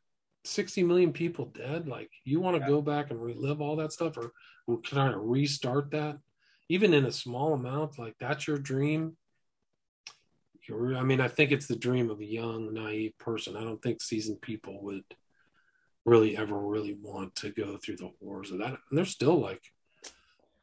[0.43, 1.87] 60 million people dead.
[1.87, 2.67] Like, you want to yeah.
[2.67, 4.31] go back and relive all that stuff or,
[4.67, 6.17] or kind of restart that,
[6.69, 7.99] even in a small amount?
[7.99, 9.17] Like, that's your dream.
[10.67, 13.55] You're, I mean, I think it's the dream of a young, naive person.
[13.55, 15.03] I don't think seasoned people would
[16.05, 18.69] really ever really want to go through the horrors of that.
[18.69, 19.61] And there's still like,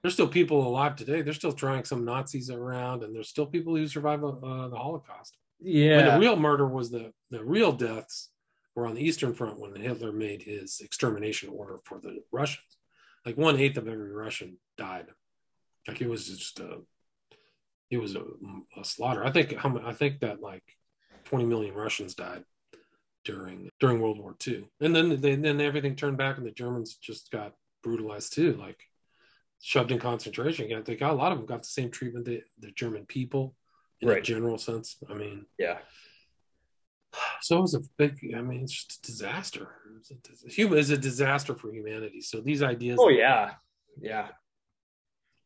[0.03, 1.22] there's still people alive today.
[1.22, 5.36] They're still trying some Nazis around, and there's still people who survive uh, the Holocaust.
[5.63, 6.15] Yeah.
[6.15, 8.29] the real murder was the the real deaths
[8.75, 12.65] were on the Eastern Front when Hitler made his extermination order for the Russians.
[13.25, 15.07] Like one eighth of every Russian died.
[15.87, 16.79] Like it was just a,
[17.91, 18.23] it was a,
[18.77, 19.25] a slaughter.
[19.25, 20.63] I think how I think that like
[21.25, 22.45] 20 million Russians died
[23.25, 26.97] during during World War II, and then they, then everything turned back, and the Germans
[26.97, 28.81] just got brutalized too, like
[29.61, 30.85] shoved in concentration camp.
[30.85, 33.55] They got a lot of them got the same treatment that the German people
[34.03, 34.18] in right.
[34.18, 34.96] a general sense.
[35.09, 35.78] I mean, yeah.
[37.40, 38.18] So it was a big.
[38.36, 39.68] I mean, it's just a disaster.
[39.98, 42.20] It's a, human is a disaster for humanity.
[42.20, 42.98] So these ideas.
[43.00, 43.53] Oh yeah,
[44.00, 44.28] yeah.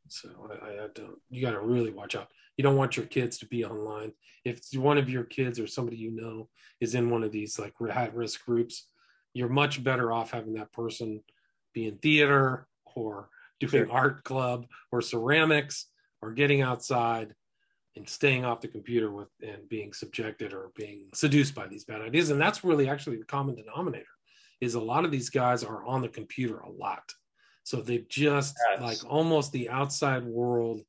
[0.08, 1.18] So I, I don't.
[1.28, 2.28] You got to really watch out.
[2.56, 4.12] You don't want your kids to be online.
[4.44, 6.48] If one of your kids or somebody you know
[6.80, 8.88] is in one of these like high risk groups,
[9.34, 11.22] you're much better off having that person
[11.74, 13.28] be in theater or
[13.60, 13.92] doing sure.
[13.92, 15.86] art club or ceramics
[16.22, 17.34] or getting outside
[17.96, 22.02] and staying off the computer with and being subjected or being seduced by these bad
[22.02, 24.06] ideas and that's really actually the common denominator
[24.60, 27.12] is a lot of these guys are on the computer a lot
[27.64, 28.80] so they've just yes.
[28.80, 30.82] like almost the outside world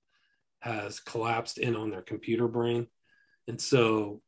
[0.59, 2.87] has collapsed in on their computer brain
[3.47, 4.21] and so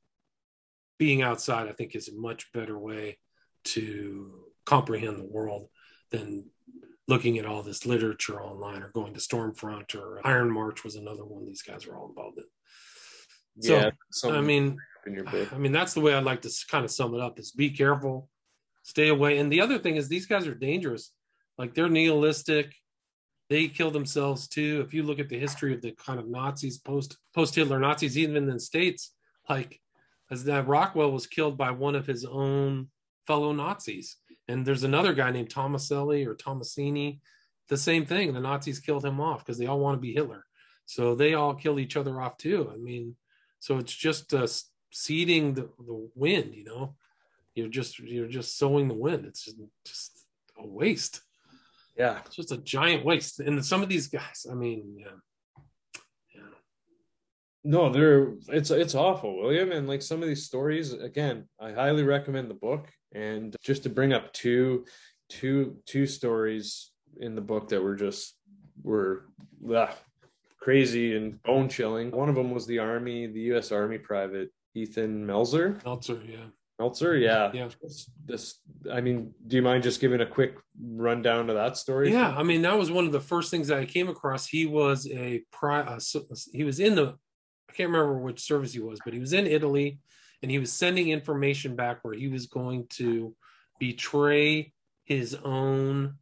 [0.98, 3.18] being outside i think is a much better way
[3.64, 5.68] to comprehend the world
[6.12, 6.46] than
[7.10, 11.26] looking at all this literature online or going to Stormfront or Iron March was another
[11.26, 12.44] one these guys were all involved in.
[13.62, 13.92] So, yeah,
[14.32, 17.40] I mean, I mean, that's the way I'd like to kind of sum it up
[17.40, 18.30] is be careful,
[18.84, 19.38] stay away.
[19.38, 21.12] And the other thing is these guys are dangerous.
[21.58, 22.74] Like they're nihilistic.
[23.50, 24.84] They kill themselves too.
[24.86, 28.18] If you look at the history of the kind of Nazis, post post Hitler Nazis,
[28.18, 29.14] even in the States,
[29.50, 29.80] like
[30.32, 32.90] as that Rockwell was killed by one of his own
[33.26, 34.18] fellow Nazis.
[34.48, 37.20] And there's another guy named Tomaselli or Tomasini.
[37.68, 38.34] The same thing.
[38.34, 40.46] The Nazis killed him off because they all want to be Hitler.
[40.86, 42.72] So they all kill each other off too.
[42.74, 43.16] I mean,
[43.60, 44.48] so it's just uh,
[44.92, 46.96] seeding the, the wind, you know.
[47.56, 49.26] You're just you're just sowing the wind.
[49.26, 50.26] It's just, just
[50.58, 51.22] a waste.
[51.98, 53.42] Yeah, it's just a giant waste.
[53.42, 55.18] And some of these guys, I mean, yeah,
[56.34, 56.42] yeah.
[57.66, 59.72] No, they're it's it's awful, William.
[59.72, 62.88] And like some of these stories, again, I highly recommend the book.
[63.14, 64.86] And just to bring up two,
[65.30, 68.38] two, two stories in the book that were just
[68.82, 69.26] were
[69.70, 69.90] ugh,
[70.60, 72.12] crazy and bone chilling.
[72.12, 73.72] One of them was the Army, the U.S.
[73.72, 75.82] Army private Ethan Melzer.
[75.84, 76.46] Melzer, yeah.
[76.80, 77.52] Melzer, yeah.
[77.54, 77.70] Yeah.
[78.26, 78.60] This,
[78.92, 82.12] I mean, do you mind just giving a quick rundown of that story?
[82.12, 84.48] Yeah, I mean, that was one of the first things that I came across.
[84.48, 86.00] He was a pri- uh,
[86.54, 87.16] he was in the,
[87.70, 90.00] I can't remember which service he was, but he was in Italy
[90.42, 93.36] and he was sending information back where he was going to
[93.80, 94.72] betray
[95.04, 96.16] his own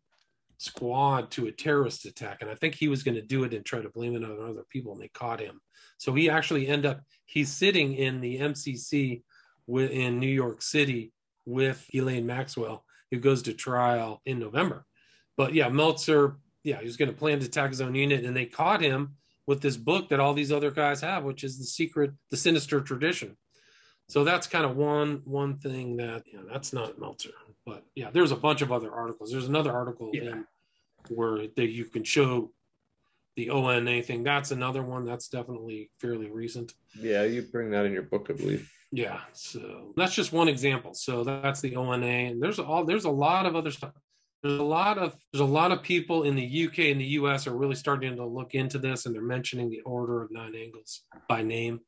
[0.57, 3.65] squad to a terrorist attack and i think he was going to do it and
[3.65, 5.61] try to blame it on other people and they caught him.
[5.99, 9.21] So he actually end up he's sitting in the mcc
[9.67, 11.13] in new york city
[11.45, 14.85] with Ghislaine Maxwell who goes to trial in november.
[15.35, 18.35] But yeah melzer yeah he was going to plan to attack his own unit and
[18.35, 21.65] they caught him with this book that all these other guys have which is the
[21.65, 23.37] secret the sinister tradition.
[24.09, 27.31] So that's kind of one one thing that you know, that's not Melzer.
[27.67, 29.29] But yeah, there's a bunch of other articles.
[29.29, 30.43] There's another article yeah.
[31.09, 32.51] where that you can show
[33.35, 34.23] the ONA thing.
[34.23, 36.73] That's another one that's definitely fairly recent.
[36.97, 38.71] Yeah, you bring that in your book, I believe.
[38.93, 40.93] Yeah, so that's just one example.
[40.93, 43.91] So that's the ONA, and there's all there's a lot of other stuff.
[44.41, 47.47] There's a lot of there's a lot of people in the UK and the US
[47.47, 51.03] are really starting to look into this, and they're mentioning the Order of Nine Angles
[51.27, 51.81] by name.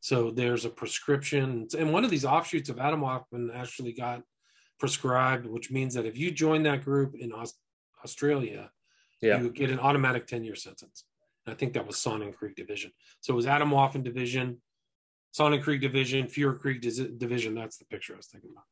[0.00, 4.22] So there's a prescription, and one of these offshoots of Adam Atomwaffen actually got
[4.78, 7.32] prescribed, which means that if you join that group in
[8.04, 8.70] Australia,
[9.20, 9.40] yeah.
[9.40, 11.04] you get an automatic 10 year sentence.
[11.44, 12.92] And I think that was Sonnenkriegs Division.
[13.20, 14.58] So it was Atomwaffen Division,
[15.38, 17.54] Sonnenkriegs Division, Feuerkrieg Division.
[17.54, 18.64] That's the picture I was thinking about.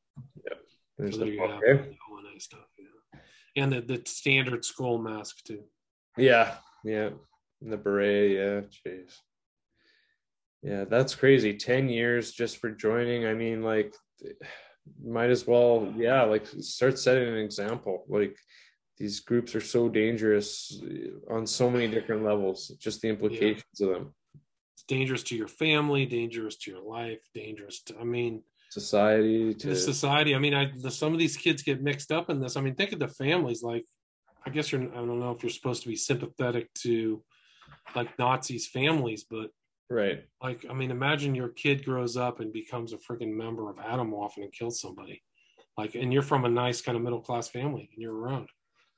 [0.44, 0.58] Yeah.
[0.98, 2.60] There's so there the, you have the stuff.
[2.78, 3.20] Yeah.
[3.62, 5.62] And the, the standard skull mask, too.
[6.16, 6.54] Yeah.
[6.84, 7.10] Yeah.
[7.62, 8.32] And the beret.
[8.32, 8.92] Yeah.
[8.92, 9.18] Jeez.
[10.64, 11.54] Yeah, that's crazy.
[11.54, 13.26] 10 years just for joining.
[13.26, 13.94] I mean, like,
[15.02, 18.04] might as well, yeah, like start setting an example.
[18.08, 18.36] Like,
[18.96, 20.80] these groups are so dangerous
[21.28, 23.88] on so many different levels, just the implications yeah.
[23.88, 24.14] of them.
[24.74, 29.74] It's dangerous to your family, dangerous to your life, dangerous to, I mean, society, to
[29.74, 30.34] society.
[30.36, 32.56] I mean, I, the, some of these kids get mixed up in this.
[32.56, 33.64] I mean, think of the families.
[33.64, 33.84] Like,
[34.46, 37.22] I guess you're, I don't know if you're supposed to be sympathetic to
[37.96, 39.50] like Nazis' families, but
[39.94, 40.24] Right.
[40.42, 44.38] Like, I mean, imagine your kid grows up and becomes a freaking member of Atomwaffen
[44.38, 45.22] and kills somebody.
[45.78, 48.48] Like, and you're from a nice kind of middle class family and you're around.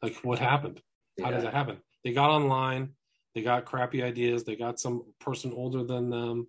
[0.03, 0.81] Like, what happened?
[1.21, 1.33] How yeah.
[1.33, 1.77] does that happen?
[2.03, 2.93] They got online,
[3.35, 6.47] they got crappy ideas, they got some person older than them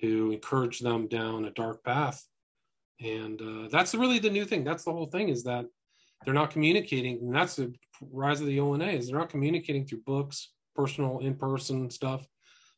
[0.00, 2.24] who encouraged them down a dark path.
[3.00, 4.64] And uh, that's really the new thing.
[4.64, 5.66] That's the whole thing is that
[6.24, 7.18] they're not communicating.
[7.18, 11.90] And that's the rise of the ONA is they're not communicating through books, personal, in-person
[11.90, 12.26] stuff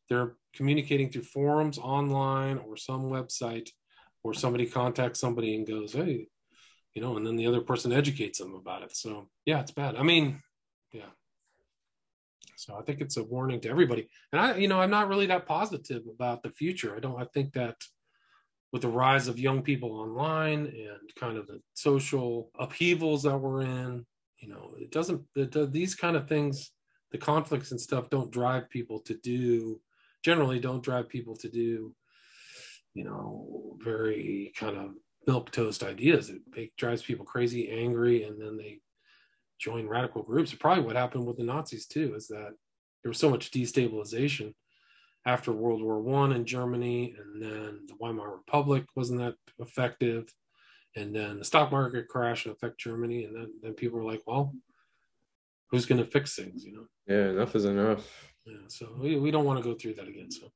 [0.09, 3.69] they're communicating through forums online or some website
[4.23, 6.27] or somebody contacts somebody and goes, hey,
[6.93, 8.95] you know, and then the other person educates them about it.
[8.95, 9.95] So yeah, it's bad.
[9.95, 10.41] I mean,
[10.91, 11.09] yeah.
[12.55, 14.07] So I think it's a warning to everybody.
[14.31, 16.95] And I, you know, I'm not really that positive about the future.
[16.95, 17.75] I don't, I think that
[18.71, 23.61] with the rise of young people online and kind of the social upheavals that we're
[23.61, 24.05] in,
[24.39, 26.71] you know, it doesn't, it, these kind of things
[27.11, 29.79] the conflicts and stuff don't drive people to do
[30.23, 31.93] generally don't drive people to do
[32.93, 34.91] you know very kind of
[35.25, 36.29] milk toast ideas.
[36.29, 38.79] It, it drives people crazy angry and then they
[39.59, 40.53] join radical groups.
[40.53, 42.53] Probably what happened with the nazis too is that
[43.03, 44.53] there was so much destabilization
[45.25, 50.33] after world war one in germany and then the weimar republic wasn't that effective
[50.95, 54.21] and then the stock market crash and affect germany and then, then people were like
[54.25, 54.53] well
[55.69, 56.85] who's going to fix things you know?
[57.07, 60.31] Yeah enough is enough yeah so we, we don't want to go through that again
[60.31, 60.51] so.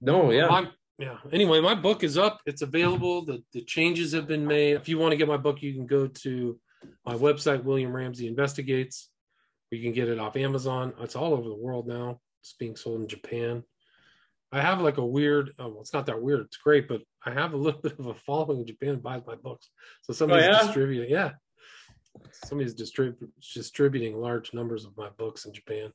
[0.00, 0.46] No yeah.
[0.46, 2.40] My, yeah anyway my book is up.
[2.46, 3.24] It's available.
[3.24, 4.74] The, the changes have been made.
[4.74, 6.58] If you want to get my book you can go to
[7.04, 9.10] my website william ramsey investigates.
[9.70, 10.94] You can get it off amazon.
[11.00, 12.20] It's all over the world now.
[12.42, 13.64] It's being sold in japan.
[14.50, 16.40] I have like a weird oh, well, it's not that weird.
[16.40, 19.34] It's great but i have a little bit of a following in japan buys my
[19.36, 19.70] books.
[20.02, 20.62] So somebody's oh, yeah?
[20.62, 21.30] distributing yeah.
[22.44, 25.92] Somebody's distrib- distributing large numbers of my books in japan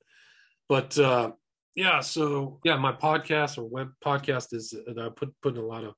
[0.73, 1.31] but uh
[1.75, 5.93] yeah so yeah my podcast or web podcast is i put putting a lot of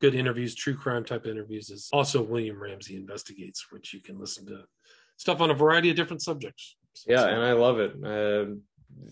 [0.00, 4.46] good interviews true crime type interviews is also william ramsey investigates which you can listen
[4.46, 4.58] to
[5.16, 6.76] stuff on a variety of different subjects.
[7.06, 7.28] Yeah so.
[7.28, 7.92] and i love it.
[8.04, 8.56] Uh,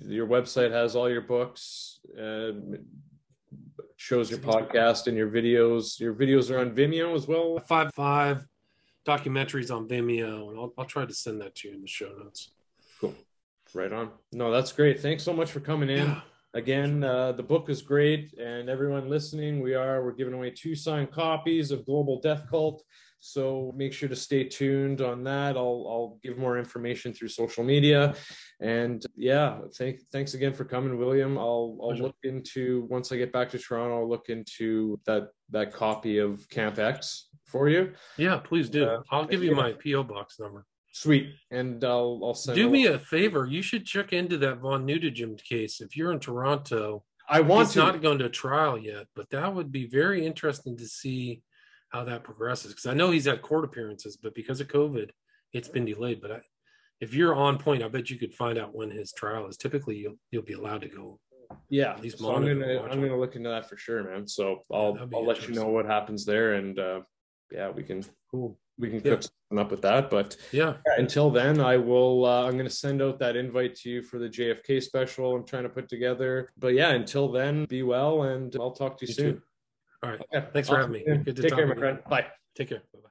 [0.06, 2.52] your website has all your books uh,
[3.96, 5.98] shows your podcast and your videos.
[5.98, 7.58] Your videos are on vimeo as well?
[7.66, 8.46] Five five
[9.06, 12.10] documentaries on vimeo and I'll, I'll try to send that to you in the show
[12.22, 12.50] notes
[13.74, 14.10] Right on.
[14.32, 15.00] No, that's great.
[15.00, 16.08] Thanks so much for coming in.
[16.08, 16.20] Yeah.
[16.52, 20.74] Again, uh, the book is great, and everyone listening, we are we're giving away two
[20.74, 22.82] signed copies of Global Death Cult.
[23.20, 25.56] So make sure to stay tuned on that.
[25.56, 28.14] I'll I'll give more information through social media,
[28.60, 31.38] and yeah, thank thanks again for coming, William.
[31.38, 33.98] I'll I'll look into once I get back to Toronto.
[33.98, 37.92] I'll look into that that copy of Camp X for you.
[38.16, 38.86] Yeah, please do.
[38.86, 40.64] Uh, I'll give you my PO box number.
[40.92, 42.56] Sweet, and I'll I'll send.
[42.56, 43.46] Do me a favor.
[43.46, 45.80] You should check into that von Neutegem case.
[45.80, 47.78] If you're in Toronto, I want it's to.
[47.78, 51.42] not going to trial yet, but that would be very interesting to see
[51.90, 52.72] how that progresses.
[52.72, 55.10] Because I know he's had court appearances, but because of COVID,
[55.52, 56.20] it's been delayed.
[56.20, 56.40] But I,
[57.00, 59.56] if you're on point, I bet you could find out when his trial is.
[59.56, 61.20] Typically, you'll you'll be allowed to go.
[61.68, 64.26] Yeah, at least so I'm gonna I'm gonna look into that for sure, man.
[64.26, 67.00] So I'll I'll let you know what happens there, and uh,
[67.52, 70.10] yeah, we can cool we can cook something up with that.
[70.10, 72.24] But yeah, until then, I will.
[72.24, 75.44] Uh, I'm going to send out that invite to you for the JFK special I'm
[75.44, 76.50] trying to put together.
[76.58, 79.34] But yeah, until then, be well, and I'll talk to you, you soon.
[79.34, 79.42] Too.
[80.02, 80.20] All right.
[80.34, 80.46] Okay.
[80.52, 80.92] Thanks awesome.
[80.92, 81.22] for having me.
[81.24, 81.98] Good to Take care, my friend.
[82.08, 82.26] Bye.
[82.56, 82.82] Take care.
[82.92, 83.09] Bye.